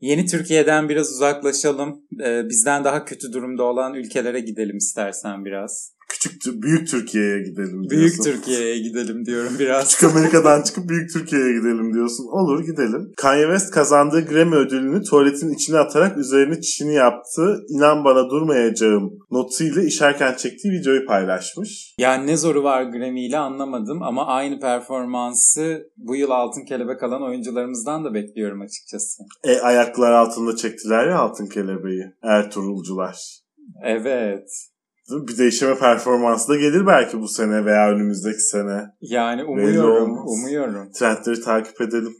Yeni 0.00 0.26
Türkiye'den 0.26 0.88
biraz 0.88 1.10
uzaklaşalım. 1.10 2.06
Ee, 2.24 2.42
bizden 2.48 2.84
daha 2.84 3.04
kötü 3.04 3.32
durumda 3.32 3.62
olan 3.62 3.94
ülkelere 3.94 4.40
gidelim 4.40 4.76
istersen 4.76 5.44
biraz. 5.44 5.94
Küçük, 6.22 6.62
büyük 6.62 6.88
Türkiye'ye 6.88 7.42
gidelim 7.42 7.90
diyorsun. 7.90 7.90
Büyük 7.90 8.22
Türkiye'ye 8.22 8.78
gidelim 8.78 9.26
diyorum 9.26 9.52
biraz. 9.58 9.94
Küçük 9.94 10.10
Amerika'dan 10.10 10.62
çıkıp 10.62 10.88
Büyük 10.88 11.12
Türkiye'ye 11.12 11.52
gidelim 11.52 11.94
diyorsun. 11.94 12.26
Olur 12.32 12.64
gidelim. 12.64 13.12
Kanye 13.16 13.42
West 13.42 13.70
kazandığı 13.70 14.26
Grammy 14.26 14.56
ödülünü 14.56 15.02
tuvaletin 15.02 15.54
içine 15.54 15.78
atarak 15.78 16.18
üzerine 16.18 16.60
çişini 16.60 16.94
yaptı. 16.94 17.64
İnan 17.68 18.04
bana 18.04 18.30
durmayacağım 18.30 19.10
notuyla 19.30 19.82
işerken 19.82 20.36
çektiği 20.36 20.72
videoyu 20.72 21.06
paylaşmış. 21.06 21.94
Yani 21.98 22.26
ne 22.26 22.36
zoru 22.36 22.62
var 22.62 22.82
Grammy 22.82 23.26
ile 23.26 23.38
anlamadım 23.38 24.02
ama 24.02 24.26
aynı 24.26 24.60
performansı 24.60 25.90
bu 25.96 26.16
yıl 26.16 26.30
Altın 26.30 26.64
Kelebek 26.64 27.02
alan 27.02 27.22
oyuncularımızdan 27.22 28.04
da 28.04 28.14
bekliyorum 28.14 28.60
açıkçası. 28.60 29.22
E, 29.44 29.60
ayaklar 29.60 30.12
altında 30.12 30.56
çektiler 30.56 31.08
ya 31.08 31.18
altın 31.18 31.46
kelebeği. 31.46 32.04
Ertuğrulcular. 32.22 33.42
Evet. 33.84 34.71
Bir 35.12 35.38
değişime 35.38 35.78
performansı 35.78 36.48
da 36.48 36.56
gelir 36.56 36.86
belki 36.86 37.20
bu 37.20 37.28
sene 37.28 37.64
veya 37.64 37.90
önümüzdeki 37.90 38.40
sene. 38.40 38.84
Yani 39.00 39.44
umuyorum, 39.44 40.18
umuyorum. 40.26 40.92
Trendleri 40.98 41.40
takip 41.40 41.80
edelim. 41.80 42.12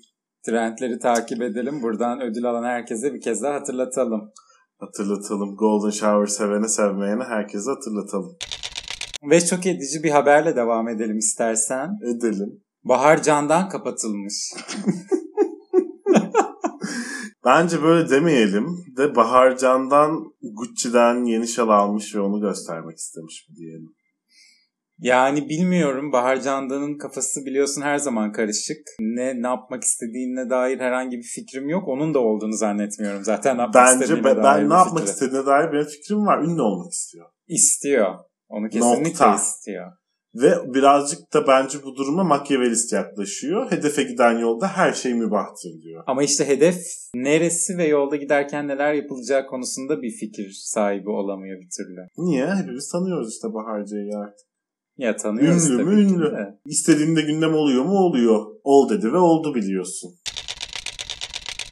Trendleri 0.47 0.99
takip 0.99 1.43
edelim. 1.43 1.83
Buradan 1.83 2.21
ödül 2.21 2.45
alan 2.45 2.65
herkese 2.65 3.15
bir 3.15 3.21
kez 3.21 3.43
daha 3.43 3.55
hatırlatalım. 3.55 4.33
Hatırlatalım. 4.79 5.57
Golden 5.57 5.91
Shower 5.91 6.27
sevene 6.27 6.69
sevmeyene 6.69 7.25
herkese 7.25 7.71
hatırlatalım. 7.71 8.37
Ve 9.31 9.41
çok 9.41 9.67
edici 9.67 10.03
bir 10.03 10.11
haberle 10.11 10.57
devam 10.57 10.89
edelim 10.89 11.19
istersen. 11.19 11.91
Edelim. 12.17 12.63
Bahar 12.85 13.23
Can'dan 13.23 13.69
kapatılmış. 13.69 14.55
Bence 17.45 17.83
böyle 17.83 18.11
demeyelim 18.11 18.67
de 18.97 19.17
Bahar 19.17 19.57
Can'dan 19.57 20.33
Gucci'den 20.43 21.25
yeni 21.25 21.49
şal 21.49 21.69
almış 21.69 22.15
ve 22.15 22.21
onu 22.21 22.41
göstermek 22.41 22.99
istemiş 22.99 23.49
mi 23.49 23.57
diyelim. 23.57 23.95
Yani 24.99 25.49
bilmiyorum 25.49 26.13
Bahar 26.13 26.41
Candan'ın 26.41 26.99
kafası 26.99 27.47
biliyorsun 27.47 27.83
her 27.83 27.99
zaman 27.99 28.33
karışık. 28.33 28.79
Ne 29.01 29.43
ne 29.43 29.47
yapmak 29.47 29.85
istediğine 29.85 30.51
dair 30.51 30.79
herhangi 30.81 31.17
bir 31.17 31.23
fikrim 31.23 31.69
yok. 31.69 31.89
Onun 31.89 32.15
da 32.15 32.19
olduğunu 32.19 32.53
zannetmiyorum 32.53 33.25
zaten. 33.25 33.57
Ne 33.57 33.61
yapmak 33.61 33.87
Bence 34.01 34.25
ben, 34.25 34.43
ben 34.43 34.65
bir 34.65 34.71
ne 34.71 34.75
yapmak 34.75 34.99
fikri. 34.99 35.11
istediğine 35.13 35.47
dair 35.47 35.73
benim 35.73 35.85
fikrim 35.85 36.27
var. 36.27 36.43
Ünlü 36.43 36.63
olmak 36.63 36.93
istiyor. 36.93 37.27
İstiyor. 37.49 38.15
Onu 38.49 38.69
kesinlikle 38.69 39.11
Nokta. 39.11 39.35
istiyor. 39.35 39.93
Ve 40.35 40.75
birazcık 40.75 41.33
da 41.35 41.47
bence 41.47 41.79
bu 41.85 41.97
duruma 41.97 42.25
makyavelist 42.25 42.93
yaklaşıyor. 42.93 43.71
Hedefe 43.73 44.03
giden 44.03 44.39
yolda 44.39 44.69
her 44.69 44.93
şey 44.93 45.15
mübahtır 45.15 45.83
diyor. 45.83 46.05
Ama 46.07 46.23
işte 46.23 46.49
hedef 46.49 46.77
neresi 47.15 47.79
ve 47.79 47.87
yolda 47.89 48.17
giderken 48.17 48.69
neler 48.69 48.93
yapılacağı 48.95 49.47
konusunda 49.47 50.03
bir 50.03 50.11
fikir 50.11 50.51
sahibi 50.65 51.11
olamıyor 51.11 51.61
bir 51.61 51.69
türlü. 51.77 52.01
Niye? 52.19 52.55
Hepimiz 52.55 52.89
tanıyoruz 52.89 53.35
işte 53.35 53.49
Baharcı'yı 53.55 54.17
artık. 54.19 54.47
Ya 54.99 55.17
tanıyoruz 55.17 55.71
Ünlü 55.71 55.85
mü? 55.85 55.91
tabii 55.91 56.09
ki 56.09 56.15
Ünlü. 56.15 56.33
de. 56.33 56.59
İstediğinde 56.67 57.23
gündem 57.23 57.55
oluyor 57.55 57.85
mu? 57.85 57.95
Oluyor. 57.99 58.47
Ol 58.65 58.89
dedi 58.91 59.13
ve 59.13 59.19
oldu 59.19 59.55
biliyorsun. 59.55 60.11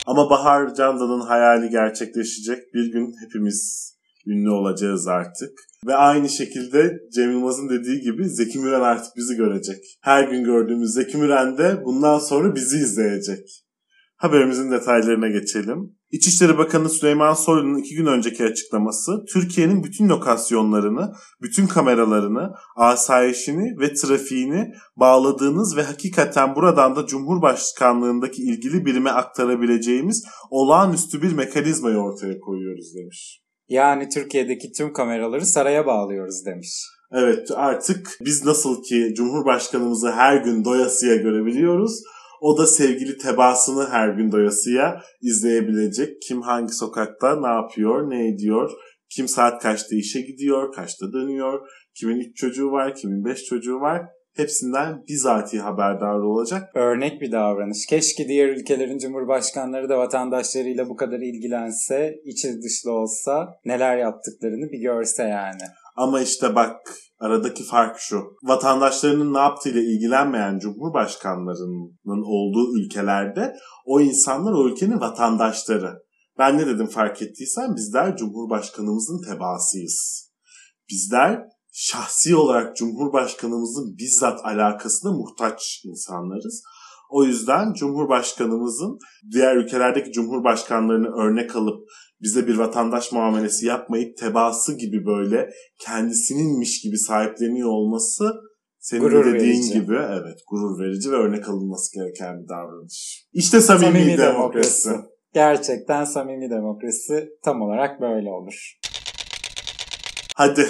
Ama 0.06 0.30
Bahar 0.30 0.74
Candan'ın 0.74 1.20
hayali 1.20 1.70
gerçekleşecek. 1.70 2.74
Bir 2.74 2.92
gün 2.92 3.14
hepimiz 3.24 3.90
ünlü 4.26 4.50
olacağız 4.50 5.06
artık. 5.08 5.50
Ve 5.86 5.94
aynı 5.94 6.28
şekilde 6.28 6.98
Cem 7.14 7.30
Yılmaz'ın 7.30 7.68
dediği 7.68 8.00
gibi 8.00 8.28
Zeki 8.28 8.58
Müren 8.58 8.80
artık 8.80 9.16
bizi 9.16 9.36
görecek. 9.36 9.98
Her 10.00 10.28
gün 10.28 10.44
gördüğümüz 10.44 10.92
Zeki 10.92 11.16
Müren 11.16 11.58
de 11.58 11.84
bundan 11.84 12.18
sonra 12.18 12.54
bizi 12.54 12.76
izleyecek. 12.76 13.64
Haberimizin 14.16 14.70
detaylarına 14.70 15.28
geçelim. 15.28 15.96
İçişleri 16.10 16.58
Bakanı 16.58 16.88
Süleyman 16.88 17.34
Soylu'nun 17.34 17.78
iki 17.78 17.94
gün 17.94 18.06
önceki 18.06 18.44
açıklaması 18.44 19.24
Türkiye'nin 19.32 19.84
bütün 19.84 20.08
lokasyonlarını, 20.08 21.12
bütün 21.42 21.66
kameralarını, 21.66 22.50
asayişini 22.76 23.80
ve 23.80 23.94
trafiğini 23.94 24.72
bağladığınız 24.96 25.76
ve 25.76 25.82
hakikaten 25.82 26.54
buradan 26.54 26.96
da 26.96 27.06
Cumhurbaşkanlığındaki 27.06 28.42
ilgili 28.42 28.84
birime 28.84 29.10
aktarabileceğimiz 29.10 30.24
olağanüstü 30.50 31.22
bir 31.22 31.32
mekanizmayı 31.32 31.96
ortaya 31.96 32.38
koyuyoruz 32.40 32.94
demiş. 32.94 33.40
Yani 33.70 34.08
Türkiye'deki 34.08 34.72
tüm 34.72 34.92
kameraları 34.92 35.46
saraya 35.46 35.86
bağlıyoruz 35.86 36.46
demiş. 36.46 36.86
Evet 37.12 37.48
artık 37.54 38.18
biz 38.24 38.44
nasıl 38.44 38.82
ki 38.82 39.14
Cumhurbaşkanımızı 39.16 40.10
her 40.10 40.36
gün 40.36 40.64
doyasıya 40.64 41.16
görebiliyoruz. 41.16 42.02
O 42.40 42.58
da 42.58 42.66
sevgili 42.66 43.18
tebaasını 43.18 43.88
her 43.90 44.08
gün 44.08 44.32
doyasıya 44.32 45.02
izleyebilecek. 45.22 46.22
Kim 46.22 46.42
hangi 46.42 46.72
sokakta 46.72 47.40
ne 47.40 47.48
yapıyor, 47.48 48.10
ne 48.10 48.28
ediyor, 48.28 48.70
kim 49.16 49.28
saat 49.28 49.62
kaçta 49.62 49.96
işe 49.96 50.20
gidiyor, 50.20 50.72
kaçta 50.72 51.12
dönüyor, 51.12 51.68
kimin 51.94 52.20
üç 52.20 52.36
çocuğu 52.36 52.70
var, 52.70 52.94
kimin 52.94 53.24
beş 53.24 53.44
çocuğu 53.44 53.80
var. 53.80 54.02
Hepsinden 54.40 55.04
bizatihi 55.08 55.60
haberdar 55.60 56.18
olacak. 56.18 56.70
Örnek 56.74 57.20
bir 57.20 57.32
davranış. 57.32 57.86
Keşke 57.86 58.28
diğer 58.28 58.48
ülkelerin 58.48 58.98
cumhurbaşkanları 58.98 59.88
da 59.88 59.98
vatandaşlarıyla 59.98 60.88
bu 60.88 60.96
kadar 60.96 61.18
ilgilense, 61.18 62.14
içi 62.24 62.62
dışlı 62.62 62.92
olsa, 62.92 63.48
neler 63.64 63.96
yaptıklarını 63.96 64.72
bir 64.72 64.78
görse 64.78 65.22
yani. 65.22 65.62
Ama 65.96 66.20
işte 66.20 66.54
bak 66.54 66.76
aradaki 67.18 67.64
fark 67.64 67.98
şu. 67.98 68.22
Vatandaşlarının 68.42 69.34
ne 69.34 69.38
yaptığıyla 69.38 69.80
ilgilenmeyen 69.80 70.58
cumhurbaşkanlarının 70.58 72.22
olduğu 72.24 72.78
ülkelerde 72.78 73.56
o 73.84 74.00
insanlar 74.00 74.52
o 74.52 74.68
ülkenin 74.68 75.00
vatandaşları. 75.00 75.92
Ben 76.38 76.58
ne 76.58 76.66
dedim 76.66 76.86
fark 76.86 77.22
ettiysen 77.22 77.76
bizler 77.76 78.16
cumhurbaşkanımızın 78.16 79.32
tebaasıyız. 79.32 80.30
Bizler 80.90 81.42
şahsi 81.72 82.36
olarak 82.36 82.76
cumhurbaşkanımızın 82.76 83.96
bizzat 83.98 84.40
alakasına 84.44 85.12
muhtaç 85.12 85.82
insanlarız. 85.84 86.62
O 87.10 87.24
yüzden 87.24 87.72
Cumhurbaşkanımızın 87.72 88.98
diğer 89.32 89.56
ülkelerdeki 89.56 90.12
cumhurbaşkanlarını 90.12 91.08
örnek 91.08 91.56
alıp 91.56 91.88
bize 92.22 92.46
bir 92.46 92.58
vatandaş 92.58 93.12
muamelesi 93.12 93.66
yapmayıp 93.66 94.16
tebaası 94.18 94.78
gibi 94.78 95.06
böyle 95.06 95.50
kendisininmiş 95.80 96.80
gibi 96.82 96.98
sahipleniyor 96.98 97.68
olması 97.68 98.32
senin 98.78 99.00
Gurur 99.00 99.24
de 99.24 99.32
dediğin 99.34 99.52
verici. 99.62 99.72
gibi 99.72 99.94
evet 99.94 100.38
gurur 100.50 100.78
verici 100.84 101.10
ve 101.12 101.16
örnek 101.16 101.48
alınması 101.48 101.94
gereken 101.94 102.42
bir 102.42 102.48
davranış. 102.48 103.26
İşte 103.32 103.60
samimi, 103.60 103.84
Samimi 103.86 104.18
demokrasi. 104.18 104.88
demokrasi. 104.88 105.10
Gerçekten 105.34 106.04
samimi 106.04 106.50
demokrasi 106.50 107.28
tam 107.44 107.62
olarak 107.62 108.00
böyle 108.00 108.30
olur. 108.30 108.78
Hadi 110.36 110.66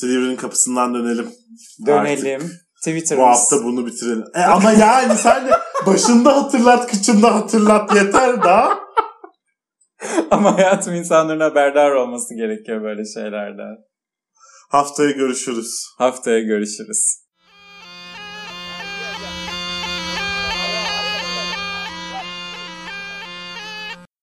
Silivri'nin 0.00 0.36
kapısından 0.36 0.94
dönelim. 0.94 1.30
Dönelim. 1.86 2.40
Artık 2.42 2.50
Twitter'ımız. 2.84 3.26
bu 3.26 3.30
hafta 3.30 3.64
bunu 3.64 3.86
bitirelim. 3.86 4.24
E 4.34 4.40
ama 4.40 4.72
yani 4.72 5.16
sen 5.18 5.46
de 5.46 5.50
başında 5.86 6.36
hatırlat, 6.36 6.90
kıçında 6.90 7.34
hatırlat 7.34 7.94
yeter 7.94 8.42
daha. 8.42 8.78
Ama 10.30 10.56
hayatım 10.56 10.94
insanların 10.94 11.40
haberdar 11.40 11.90
olması 11.90 12.34
gerekiyor 12.34 12.82
böyle 12.82 13.04
şeylerden. 13.04 13.76
Haftaya 14.70 15.10
görüşürüz. 15.10 15.84
Haftaya 15.98 16.40
görüşürüz. 16.40 17.27